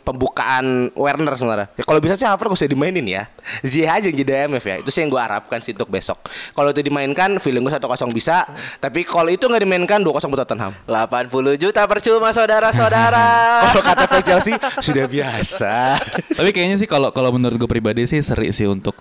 [0.00, 1.68] pembukaan Werner sebenarnya.
[1.76, 3.28] Ya kalau bisa sih Havertz gak usah dimainin ya.
[3.68, 4.76] Ziyech aja yang jadi MF ya.
[4.80, 6.16] Itu sih yang gue harapkan sih untuk besok.
[6.56, 7.84] Kalau itu dimainkan, feeling gue 1-0
[8.16, 8.48] bisa.
[8.80, 10.72] Tapi kalau itu nggak dimainkan 2-0 buat Tottenham.
[10.88, 13.28] 80 juta percuma saudara-saudara.
[13.76, 16.00] Kalau kata fans Chelsea sudah biasa.
[16.40, 18.96] Tapi kayaknya sih kalau kalau menurut gue pribadi sih seri sih untuk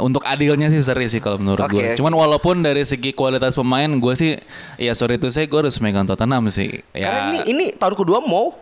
[0.00, 1.86] untuk adilnya sih seri sih kalau menurut Oke, gue.
[2.00, 4.32] Cuman walaupun dari segi kualitas pemain gue sih
[4.80, 6.80] ya sorry itu saya gue harus megang Tottenham sih.
[6.96, 8.56] Karena Ya ini ini tahun kedua mau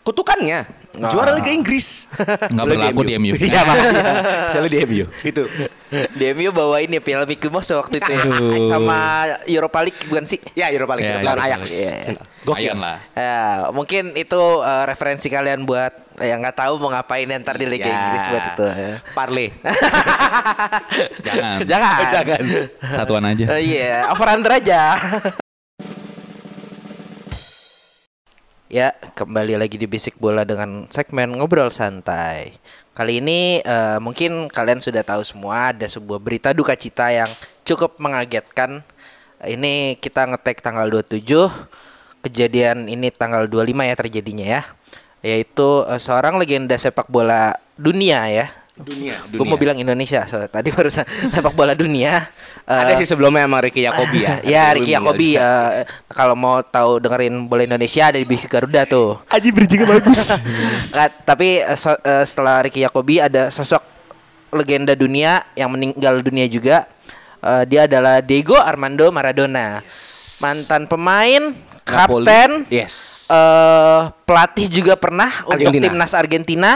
[0.00, 0.64] kutukannya
[0.96, 2.10] juara Liga Inggris.
[2.52, 3.34] Nggak Boleh berlaku di MU.
[3.38, 3.62] Iya.
[4.56, 5.06] Soalnya di MU.
[5.22, 5.42] Itu.
[5.90, 8.22] DMU bawain ya Piala Mickey Mouse waktu itu ya.
[8.66, 8.98] Sama
[9.46, 10.42] Europa League bukan sih?
[10.58, 11.62] Ya Europa League Ya, lawan Ajax.
[11.70, 12.18] League.
[12.42, 12.74] Gokil.
[12.74, 12.98] Lah.
[13.14, 17.88] Ya, mungkin itu eh, referensi kalian buat yang nggak tahu mau ngapain ntar di Liga
[17.88, 17.92] Ya.
[17.96, 18.66] Inggris buat itu.
[18.68, 18.92] ya.
[19.16, 19.48] Parley.
[21.26, 21.56] Jangan.
[21.70, 21.98] Jangan.
[22.12, 22.42] Jangan.
[22.92, 23.44] Satuan aja.
[23.56, 24.80] Eh, Iya, over under aja.
[28.70, 32.54] ya, kembali lagi di Basic Bola dengan segmen ngobrol santai.
[32.92, 37.30] Kali ini eh, mungkin kalian sudah tahu semua ada sebuah berita duka cita yang
[37.64, 38.84] cukup mengagetkan.
[39.40, 41.24] Ini kita ngetek tanggal 27.
[42.20, 44.62] Kejadian ini tanggal 25 ya terjadinya ya.
[45.20, 48.46] Yaitu eh, seorang legenda sepak bola dunia ya.
[48.80, 49.12] Dunia.
[49.28, 52.24] Gue mau bilang Indonesia, so, tadi barusan sepak bola dunia.
[52.64, 54.34] Ada Eh, sih sebelumnya sama Ricky Yakobi ya.
[54.56, 59.20] ya Ricky Yakobi eh, kalau mau tahu dengerin bola Indonesia ada di Bisik Garuda tuh.
[59.28, 60.32] Aji bridgingnya bagus.
[61.28, 63.84] Tapi so- eh, setelah Ricky Yakobi ada sosok
[64.50, 66.88] legenda dunia yang meninggal dunia juga.
[67.40, 69.84] Eh, dia adalah Diego Armando Maradona.
[70.40, 71.52] Mantan pemain,
[71.84, 72.24] Napoli.
[72.24, 73.19] kapten, Yes.
[73.30, 75.84] Eh pelatih juga pernah untuk Argentina.
[75.86, 76.70] timnas Argentina,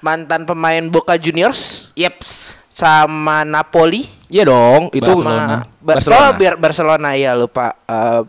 [0.00, 2.56] mantan pemain Boca Juniors Yeps.
[2.70, 4.08] sama Napoli.
[4.26, 5.66] Iya dong, itu Barcelona.
[5.76, 6.22] Ba- Barcelona.
[6.22, 7.76] Oh, biar Barcelona ya lupa.
[7.84, 8.20] Eh,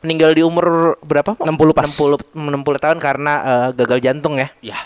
[0.00, 1.32] meninggal di umur berapa?
[1.32, 1.40] Pak?
[1.40, 1.88] 60 pas.
[1.88, 2.36] 60 60
[2.76, 4.52] tahun karena eh, gagal jantung ya.
[4.60, 4.76] Ya.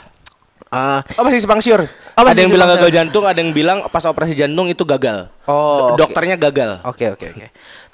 [0.69, 1.83] Eh, Oh masih simpang siur.
[2.15, 5.33] Oh, ada yang bilang gagal jantung, ada yang bilang pas operasi jantung itu gagal.
[5.49, 6.05] Oh, oke.
[6.05, 6.85] Dokternya gagal.
[6.85, 7.47] Oke oke oke.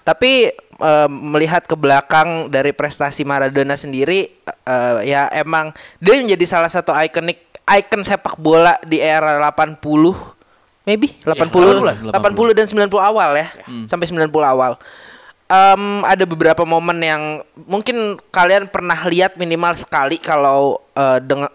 [0.04, 6.68] Tapi eh, melihat ke belakang dari prestasi Maradona sendiri, eh, ya emang dia menjadi salah
[6.68, 9.80] satu ikonik ikon sepak bola di era 80
[10.84, 11.16] maybe?
[11.24, 13.48] 80 80-an, 80 dan 90 awal ya.
[13.88, 14.76] Sampai 90 awal.
[15.44, 17.22] Em, ada beberapa momen yang
[17.68, 21.52] mungkin kalian pernah lihat minimal sekali kalau eh, dengan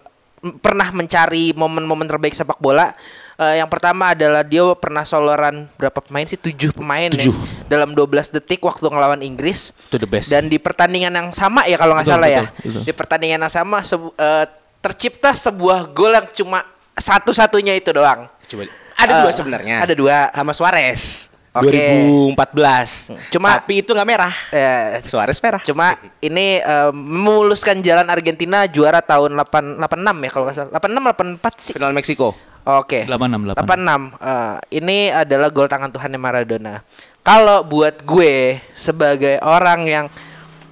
[0.62, 2.94] pernah mencari momen-momen terbaik sepak bola.
[3.40, 6.36] Eh, yang pertama adalah dia pernah soloran berapa pemain sih?
[6.36, 7.32] Tujuh pemain Tujuh.
[7.32, 9.72] ya dalam 12 detik waktu ngelawan Inggris.
[9.88, 10.28] Itu the best.
[10.28, 12.42] Dan di pertandingan yang sama ya kalau nggak Betul, salah ya.
[12.44, 12.82] betul, betul.
[12.84, 14.44] Di pertandingan yang sama sebu- eh,
[14.78, 16.60] tercipta sebuah gol yang cuma
[16.94, 18.28] satu-satunya itu doang.
[18.44, 18.68] Coba.
[18.94, 19.76] Ada Eh, dua sebenarnya.
[19.80, 20.16] ada dua.
[20.30, 21.02] Sama Suarez.
[21.50, 21.66] Oke.
[21.66, 23.10] 2014.
[23.28, 24.34] Cuma- tapi itu nggak merah.
[24.50, 25.58] Eh, Suarez merah.
[25.60, 25.86] Cuma
[26.20, 30.70] ini eh, memuluskan jalan Argentina juara tahun 8 86 ya kalau nggak salah.
[30.70, 31.72] 86 84 sih.
[31.74, 32.36] Final Meksiko.
[32.64, 33.08] Oke.
[33.08, 34.12] 86, 86.
[34.20, 36.84] Eh, ini adalah gol tangan Tuhannya Maradona.
[37.24, 40.06] Kalau buat gue sebagai orang yang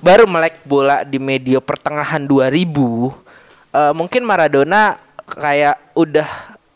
[0.04, 3.12] baru melek bola di medio pertengahan 2000,
[3.72, 6.28] eh, mungkin Maradona kayak udah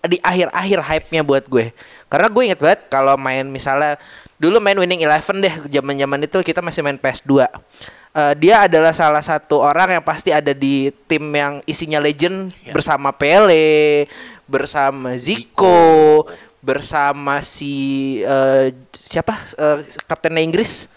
[0.08, 1.70] di akhir-akhir hype-nya buat gue.
[2.10, 3.96] Karena gue inget banget kalau main misalnya
[4.36, 7.46] dulu main Winning Eleven deh zaman-zaman itu kita masih main PS2.
[8.12, 13.08] Eh, dia adalah salah satu orang yang pasti ada di tim yang isinya legend bersama
[13.08, 14.04] Pele,
[14.52, 16.28] bersama Zico,
[16.60, 20.92] bersama si eh, siapa eh, kapten Inggris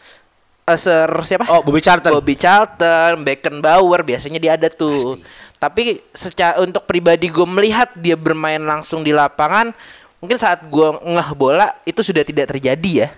[0.66, 1.46] Eh, Sir siapa?
[1.54, 2.10] Oh, Bobby Charlton.
[2.10, 5.22] Bobby Charlton, Beckenbauer biasanya dia ada tuh.
[5.62, 9.70] Tapi secara untuk pribadi gue melihat dia bermain langsung di lapangan,
[10.18, 13.10] mungkin saat gue ngeh bola itu sudah tidak terjadi ya.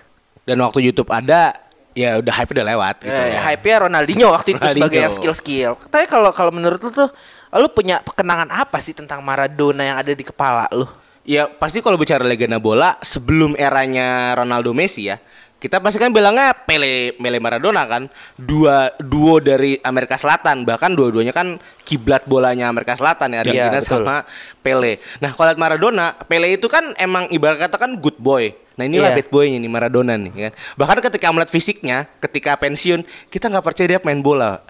[0.44, 1.56] Dan waktu YouTube ada,
[1.96, 3.16] ya udah hype udah lewat gitu.
[3.16, 3.40] Eh, ya.
[3.48, 4.84] hype-nya Ronaldinho waktu itu Ronaldinho.
[4.84, 5.72] sebagai yang skill-skill.
[5.88, 7.08] Tapi kalau kalau menurut lu tuh
[7.56, 10.84] lu punya kenangan apa sih tentang Maradona yang ada di kepala lu?
[11.28, 15.20] Ya pasti kalau bicara legenda bola sebelum eranya Ronaldo Messi ya
[15.58, 18.06] kita pasti kan bilangnya Pele Pele Maradona kan
[18.38, 24.06] dua duo dari Amerika Selatan bahkan dua-duanya kan kiblat bolanya Amerika Selatan ya Argentina betul.
[24.06, 24.22] sama
[24.62, 25.02] Pele.
[25.18, 28.54] Nah kalau lihat Maradona Pele itu kan emang ibarat kata kan good boy.
[28.78, 29.18] Nah inilah Iya.
[29.18, 30.52] bad boynya nih Maradona nih kan.
[30.78, 34.62] Bahkan ketika melihat fisiknya ketika pensiun kita nggak percaya dia main bola.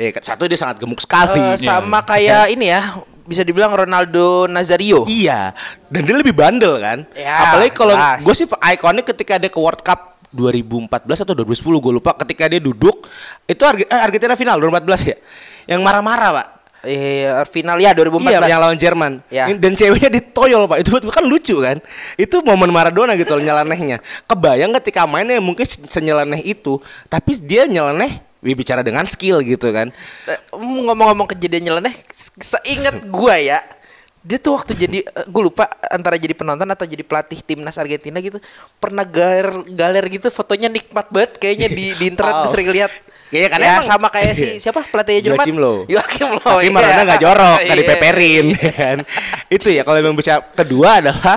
[0.00, 1.36] Ya satu dia sangat gemuk sekali.
[1.36, 2.96] Eh, sama kayak ini ya,
[3.28, 5.04] bisa dibilang Ronaldo Nazario.
[5.04, 5.52] Iya,
[5.92, 7.04] dan dia lebih bandel kan.
[7.12, 11.92] Ya, Apalagi kalau gue sih ikonik ketika dia ke World Cup 2014 atau 2010 gue
[11.92, 13.04] lupa ketika dia duduk
[13.44, 15.16] itu eh, Argentina final 2014 ya.
[15.68, 16.48] Yang marah-marah, Pak.
[16.80, 18.24] Eh, final ya 2014.
[18.24, 19.12] Iya, yang lawan Jerman.
[19.28, 19.44] Ya.
[19.52, 20.80] Dan ceweknya ditoyol, Pak.
[20.80, 21.76] Itu kan lucu kan.
[22.16, 24.00] Itu momen Maradona gitu nyelenehnya.
[24.24, 26.80] Kebayang ketika mainnya mungkin se- senyeleneh itu,
[27.12, 29.92] tapi dia nyeleneh bicara dengan skill gitu kan.
[30.24, 33.60] Eh, ngomong-ngomong kejadian nyeleneh, se- seingat gua ya,
[34.20, 38.36] dia tuh waktu jadi gue lupa antara jadi penonton atau jadi pelatih timnas Argentina gitu
[38.76, 42.44] pernah galer galer gitu fotonya nikmat banget kayaknya di di internet Oh.
[42.46, 42.92] sering lihat
[43.30, 45.76] Kayaknya kan ya emang- sama kayak si siapa pelatih Jerman Joachim Low.
[45.86, 46.74] Joachim Low Tapi iya.
[46.74, 47.80] Maradona nggak jorok, nggak Iya.
[47.80, 48.98] dipeperin ya kan.
[49.48, 51.36] Itu ya kalau memang bicara kedua adalah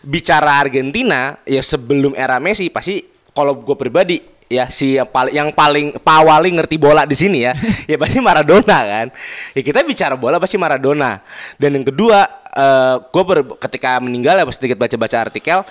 [0.00, 4.22] bicara Argentina ya sebelum era Messi pasti kalau gue pribadi
[4.52, 7.56] ya si yang paling yang paling pawali ngerti bola di sini ya
[7.90, 9.06] ya pasti Maradona kan.
[9.56, 11.24] Ya kita bicara bola pasti Maradona.
[11.56, 13.24] Dan yang kedua eh gue
[13.56, 15.64] ketika meninggal ya pas sedikit baca-baca artikel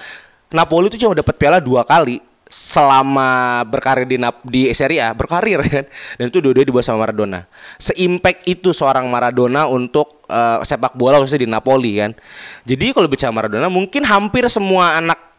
[0.50, 2.20] Napoli itu cuma dapat piala dua kali
[2.52, 5.88] selama berkarir di Nap- di Serie A berkarir kan.
[6.20, 7.48] Dan itu dua-duanya dibawa sama Maradona.
[7.80, 12.12] Seimpact itu seorang Maradona untuk eh, sepak bola khususnya di Napoli kan.
[12.68, 15.31] Jadi kalau bicara Maradona mungkin hampir semua anak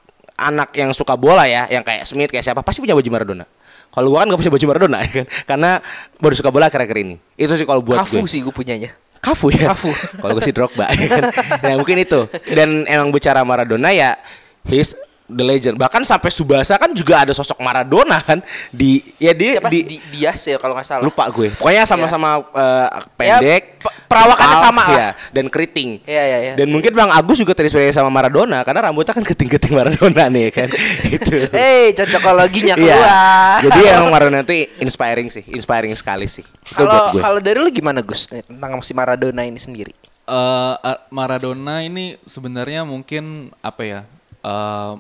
[0.49, 3.45] anak yang suka bola ya yang kayak Smith kayak siapa pasti punya baju Maradona
[3.93, 5.71] kalau gua kan gak punya baju Maradona ya kan karena
[6.19, 8.91] baru suka bola akhir-akhir ini itu sih kalau buat Kafu gue sih gue punyanya
[9.23, 9.71] Kafu ya.
[9.71, 9.95] Kafu.
[10.19, 11.25] Kalau gue sih Drogba ya kan.
[11.63, 12.27] Nah, mungkin itu.
[12.51, 14.19] Dan emang bicara Maradona ya
[14.67, 15.75] he's the legend.
[15.75, 19.97] Bahkan sampai Subasa kan juga ada sosok Maradona kan di ya dia siapa di, di,
[20.11, 21.49] Dias ya kalau nggak salah lupa gue.
[21.53, 22.89] Pokoknya sama-sama eh,
[23.23, 24.89] Ya, pendek, pe- perawakannya sama lah.
[24.91, 26.03] ya, dan keriting.
[26.03, 26.55] Iya, iya, iya.
[26.55, 30.69] Dan mungkin Bang Agus juga terinspirasi sama Maradona karena rambutnya kan keting-keting Maradona nih kan.
[31.13, 31.47] gitu.
[31.55, 32.95] Hei, cocokologinya Iya.
[32.99, 33.59] keluar.
[33.63, 36.43] Jadi emang Maradona itu inspiring sih, inspiring sekali sih.
[36.73, 39.95] Kalau kalau dari lu gimana Gus tentang si Maradona ini sendiri?
[40.23, 44.01] Eh, A- Maradona ini sebenarnya mungkin apa ya?
[44.43, 44.93] eh,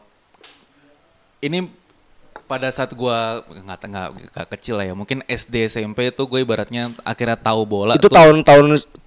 [1.42, 1.66] ini
[2.46, 3.78] pada saat gua nggak
[4.30, 7.96] nggak kecil lah ya, mungkin SD SMP itu gue ibaratnya akhirnya tahu bola.
[7.96, 8.66] itu tahun-tahun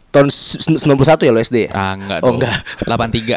[0.10, 0.80] tahun 91
[1.22, 1.72] ya lo SD ya?
[1.72, 2.40] Ah enggak Oh, dong.
[2.42, 2.56] enggak.
[2.88, 3.36] 83.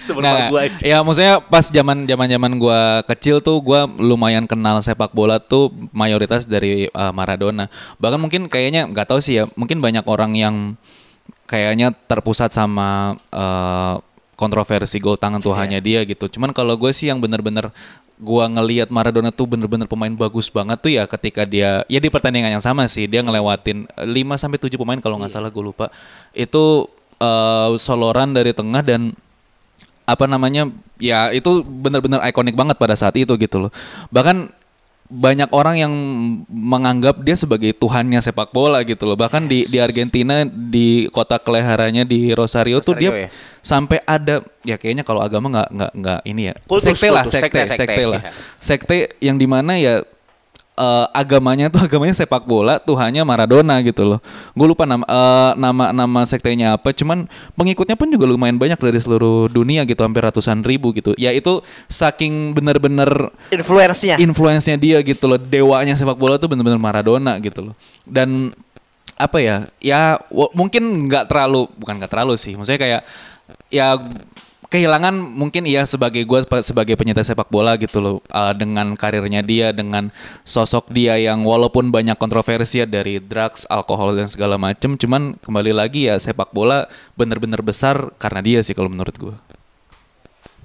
[0.00, 0.82] Sebenarnya Nggak, gua nggak.
[0.82, 5.68] ya maksudnya pas zaman zaman zaman gua kecil tuh gua lumayan kenal sepak bola tuh
[5.92, 7.68] mayoritas dari uh, Maradona.
[8.00, 10.56] Bahkan mungkin kayaknya nggak tahu sih ya, mungkin banyak orang yang
[11.44, 14.00] kayaknya terpusat sama uh,
[14.40, 16.24] kontroversi gol tangan Tuhannya dia gitu.
[16.32, 17.68] Cuman kalau gue sih yang bener-bener
[18.20, 22.52] gua ngelihat Maradona tuh bener-bener pemain bagus banget tuh ya ketika dia ya di pertandingan
[22.52, 24.04] yang sama sih dia ngelewatin 5
[24.36, 25.92] sampai 7 pemain kalau nggak salah gue lupa.
[26.32, 26.88] Itu
[27.20, 29.12] uh, soloran dari tengah dan
[30.10, 30.66] apa namanya
[30.98, 33.70] ya itu benar-benar ikonik banget pada saat itu gitu loh
[34.10, 34.50] bahkan
[35.10, 35.92] banyak orang yang
[36.46, 42.06] menganggap dia sebagai tuhannya sepak bola gitu loh bahkan di di Argentina di kota keleharanya
[42.06, 43.28] di Rosario, tuh Rosario dia ya?
[43.58, 47.42] sampai ada ya kayaknya kalau agama nggak nggak nggak ini ya Kultus, sekte lah kultus,
[47.42, 48.30] sekte sekte, sekte, sekte, lah iya.
[48.62, 50.06] sekte yang di mana ya
[50.80, 54.18] eh, agamanya tuh agamanya sepak bola Tuhannya Maradona gitu loh.
[54.56, 58.96] Gue lupa nama eh, nama nama sektenya apa cuman pengikutnya pun juga lumayan banyak dari
[58.96, 61.12] seluruh dunia gitu hampir ratusan ribu gitu.
[61.20, 64.16] Ya itu saking bener-bener Influence-nya.
[64.16, 65.36] influence-nya dia gitu loh.
[65.36, 67.74] Dewanya sepak bola tuh bener-bener Maradona gitu loh.
[68.08, 68.56] Dan
[69.20, 70.16] apa ya ya
[70.56, 72.56] mungkin nggak terlalu bukan nggak terlalu sih.
[72.56, 73.00] Maksudnya kayak
[73.68, 74.00] ya
[74.70, 79.74] kehilangan mungkin iya sebagai gue sebagai penyintas sepak bola gitu loh uh, dengan karirnya dia
[79.74, 80.14] dengan
[80.46, 85.74] sosok dia yang walaupun banyak kontroversi ya dari drugs alkohol dan segala macem cuman kembali
[85.74, 86.86] lagi ya sepak bola
[87.18, 89.36] bener-bener besar karena dia sih kalau menurut gue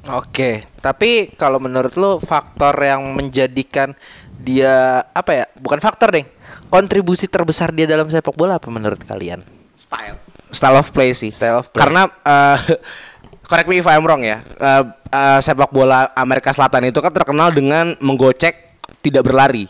[0.06, 3.98] Oke, tapi kalau menurut lu faktor yang menjadikan
[4.38, 5.46] dia apa ya?
[5.58, 6.30] Bukan faktor, Deng.
[6.70, 9.42] Kontribusi terbesar dia dalam sepak bola apa menurut kalian?
[9.74, 10.22] Style.
[10.54, 11.34] Style of play sih.
[11.34, 11.82] Style of play.
[11.82, 12.60] Karena eh,
[13.48, 14.42] correct me if I'm wrong ya.
[14.42, 19.70] eh, eh, sepak bola Amerika Selatan itu kan terkenal dengan menggocek tidak berlari.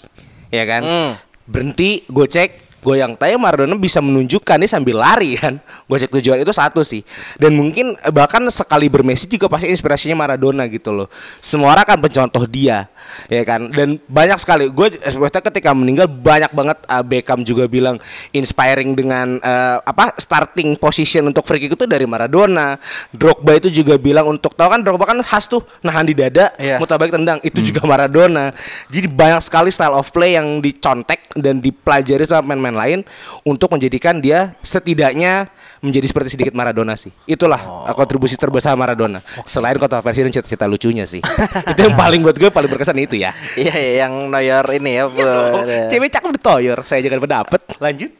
[0.50, 0.82] Ya kan?
[0.82, 1.12] Hmm.
[1.46, 3.18] Berhenti, gocek, goyang.
[3.18, 5.58] Tapi Maradona bisa menunjukkan dia sambil lari kan.
[5.90, 7.02] Gocek tujuan itu satu sih.
[7.42, 11.08] Dan mungkin eh, bahkan sekali bermesi juga pasti inspirasinya Maradona gitu loh.
[11.42, 12.86] Semua orang kan pencontoh dia,
[13.26, 13.74] ya kan.
[13.74, 14.70] Dan banyak sekali.
[14.70, 17.98] Gue sebetulnya ketika meninggal banyak banget uh, Beckham juga bilang
[18.30, 22.78] inspiring dengan uh, apa starting position untuk free kick itu dari Maradona.
[23.10, 27.00] Drogba itu juga bilang untuk tahu kan Drogba kan khas tuh nahan di dada, muter
[27.00, 28.52] balik tendang itu juga Maradona.
[28.92, 33.00] Jadi banyak sekali style of play yang dicontek dan dipelajari sama pemain-pemain lain
[33.48, 35.48] untuk menjadikan dia setidaknya
[35.80, 37.14] menjadi seperti sedikit Maradona sih.
[37.30, 39.22] Itulah uh, kontribusi terbesar Maradona.
[39.46, 41.22] Selain kontroversi dan cita-cita lucunya sih.
[41.72, 43.32] itu yang paling buat gue paling berkesan itu ya.
[43.56, 45.04] Iya, iya, yang Neuer ini ya.
[45.06, 46.78] Oh, bu- cewek cakep ditoyor.
[46.84, 47.60] Saya jangan pendapat.
[47.80, 48.14] Lanjut.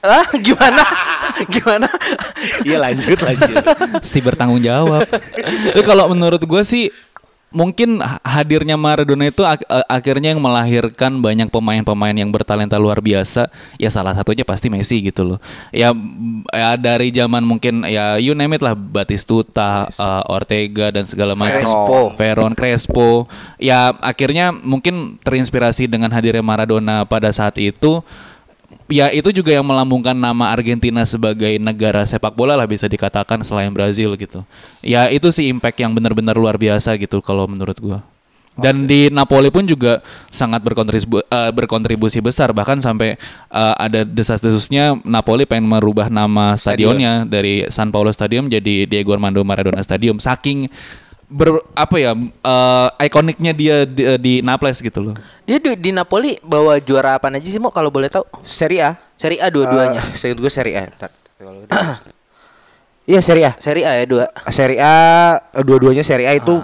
[0.00, 0.80] Ah, gimana?
[1.52, 1.88] gimana?
[2.64, 3.52] Iya lanjut lanjut.
[4.00, 5.04] si bertanggung jawab.
[5.04, 6.88] Tapi kalau menurut gue sih
[7.50, 13.02] mungkin ha- hadirnya Maradona itu ak- eh, akhirnya yang melahirkan banyak pemain-pemain yang bertalenta luar
[13.02, 13.50] biasa.
[13.76, 15.38] Ya salah satunya pasti Messi gitu loh.
[15.74, 15.90] Ya,
[16.54, 21.60] ya dari zaman mungkin ya you name it lah Batistuta, eh, Ortega dan segala macam.
[21.60, 22.00] Crespo.
[22.14, 23.10] Veron, Crespo.
[23.58, 28.02] Ya akhirnya mungkin terinspirasi dengan hadirnya Maradona pada saat itu
[28.90, 33.70] ya itu juga yang melambungkan nama Argentina sebagai negara sepak bola lah bisa dikatakan selain
[33.70, 34.42] Brazil gitu.
[34.82, 38.02] Ya itu sih impact yang benar-benar luar biasa gitu kalau menurut gua.
[38.60, 43.16] Dan di Napoli pun juga sangat berkontribusi, berkontribusi besar bahkan sampai
[43.48, 49.40] eh, ada desas-desusnya Napoli pengen merubah nama stadionnya dari San Paulo Stadium jadi Diego Armando
[49.46, 50.68] Maradona Stadium saking
[51.30, 55.14] ber apa ya eh, ikoniknya dia di, di Naples gitu loh.
[55.46, 58.26] Dia di, di Napoli bawa juara apa aja sih, Mo kalau boleh tahu?
[58.42, 58.92] Serie A.
[59.14, 60.02] Serie A dua-duanya.
[60.02, 60.82] Eh, saya gue Serie A.
[60.90, 62.02] Udah.
[63.10, 63.52] Iya Serie A.
[63.58, 64.24] Serie A ya dua.
[64.54, 64.94] Serie A
[65.50, 66.54] eh, dua-duanya Serie A itu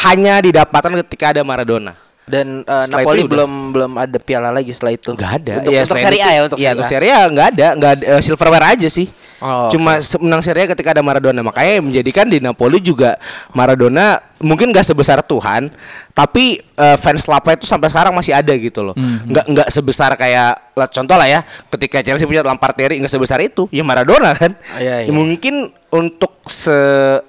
[0.00, 1.92] hanya didapatkan ketika ada Maradona.
[2.24, 5.12] Dan eh, Setelah Napoli itu udah- belum belum ada piala lagi setelah itu.
[5.12, 5.52] Enggak ada.
[5.60, 6.88] Untuk, untuk selain Serie A ya untuk Iya, Serie untuk A.
[6.88, 9.06] Serie A enggak ada, enggak ada eh, silverware aja sih.
[9.40, 11.40] Oh, Cuma se- menang Serie A ketika ada Maradona.
[11.40, 13.16] Makanya menjadikan di Napoli juga
[13.50, 15.72] Maradona mungkin gak sebesar Tuhan,
[16.12, 18.94] tapi eh, fans clubnya itu sampai sekarang masih ada gitu loh.
[18.96, 21.40] Nggak nggak sebesar kayak lah, contoh lah ya,
[21.72, 24.52] ketika Chelsea punya Lampard Terry nggak sebesar itu, ya Maradona kan.
[24.76, 25.08] Iya, iya.
[25.08, 26.72] Ya, mungkin untuk se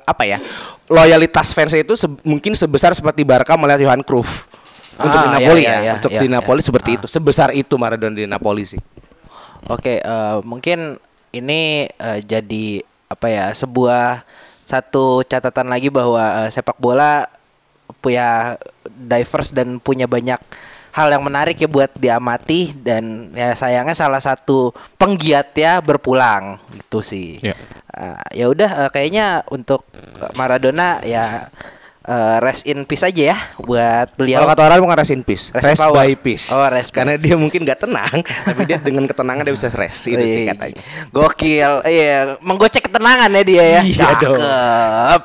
[0.01, 0.37] apa ya
[0.87, 4.51] loyalitas fans itu se- mungkin sebesar seperti Barca melihat Johan Cruyff
[4.93, 6.35] untuk Ah, di Napoli iya, ya, iya, untuk iya, di iya.
[6.35, 8.79] Napoli seperti itu sebesar itu Maradona di Napoli sih.
[9.67, 10.99] Oke, eh, mungkin
[11.31, 14.23] ini eh, jadi apa ya sebuah
[14.63, 17.27] satu catatan lagi bahwa eh, sepak bola
[17.99, 18.55] punya
[18.87, 20.39] diverse dan punya banyak
[20.91, 27.39] hal yang menarik ya buat diamati dan ya sayangnya salah satu penggiatnya berpulang gitu sih.
[27.39, 27.55] Ya.
[28.31, 29.83] Ya udah eh, kayaknya untuk
[30.35, 31.51] Maradona ya
[32.01, 34.41] eh, rest in peace aja ya buat beliau.
[34.41, 36.49] Kalau kata orang bukan rest in peace, Rest rest, by peace.
[36.49, 40.09] Oh, rest by- Karena dia mungkin gak tenang, tapi dia dengan ketenangan dia bisa rest
[40.09, 40.77] itu sih katanya.
[41.13, 41.71] Gokil.
[41.85, 43.81] Iya, menggocek ketenangan ya dia ya.
[43.85, 44.37] Iya dong.
[44.39, 45.21] Cakep.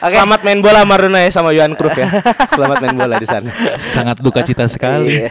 [0.00, 0.12] Oke.
[0.12, 2.08] Selamat main bola Maradona ya sama Johan Cruyff ya.
[2.52, 3.48] Selamat main bola di sana.
[3.94, 5.24] Sangat duka cita sekali.
[5.24, 5.30] Iya.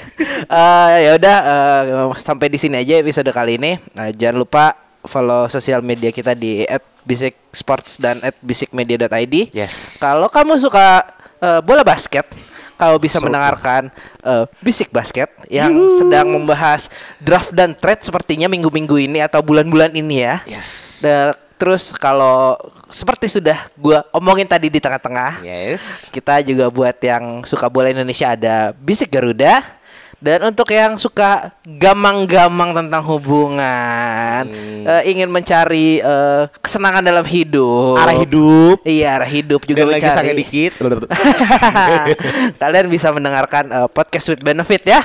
[0.50, 1.84] Eh, ya udah eh,
[2.18, 3.78] sampai di sini aja episode kali ini.
[3.94, 4.66] Nah, jangan lupa
[5.06, 6.66] follow sosial media kita di
[7.10, 9.50] @bisiksports dan @bisikmedia.id.
[9.50, 9.98] Yes.
[9.98, 11.02] Kalau kamu suka
[11.42, 12.30] eh, bola basket,
[12.78, 13.90] kamu bisa mendengarkan
[14.22, 16.88] eh, Bisik Basket yang sedang membahas
[17.18, 20.40] draft dan trade sepertinya minggu-minggu ini atau bulan-bulan ini ya.
[20.46, 21.02] Yes.
[21.02, 22.56] Da- terus kalau
[22.88, 26.08] seperti sudah gua omongin tadi di tengah-tengah, Yes.
[26.08, 29.60] kita juga buat yang suka bola Indonesia ada Bisik Garuda
[30.20, 34.44] dan untuk yang suka gamang-gamang tentang hubungan,
[34.84, 38.84] eh, ingin mencari eh, kesenangan dalam hidup, Arah hidup.
[38.84, 40.18] iya arah hidup juga Dan lagi mencari.
[40.20, 40.72] sange dikit.
[42.62, 45.02] Kalian bisa mendengarkan eh, podcast with benefit ya.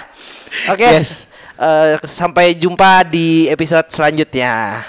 [0.66, 0.82] Oke.
[0.82, 1.30] Yes.
[1.54, 4.82] Eh, sampai jumpa di episode selanjutnya.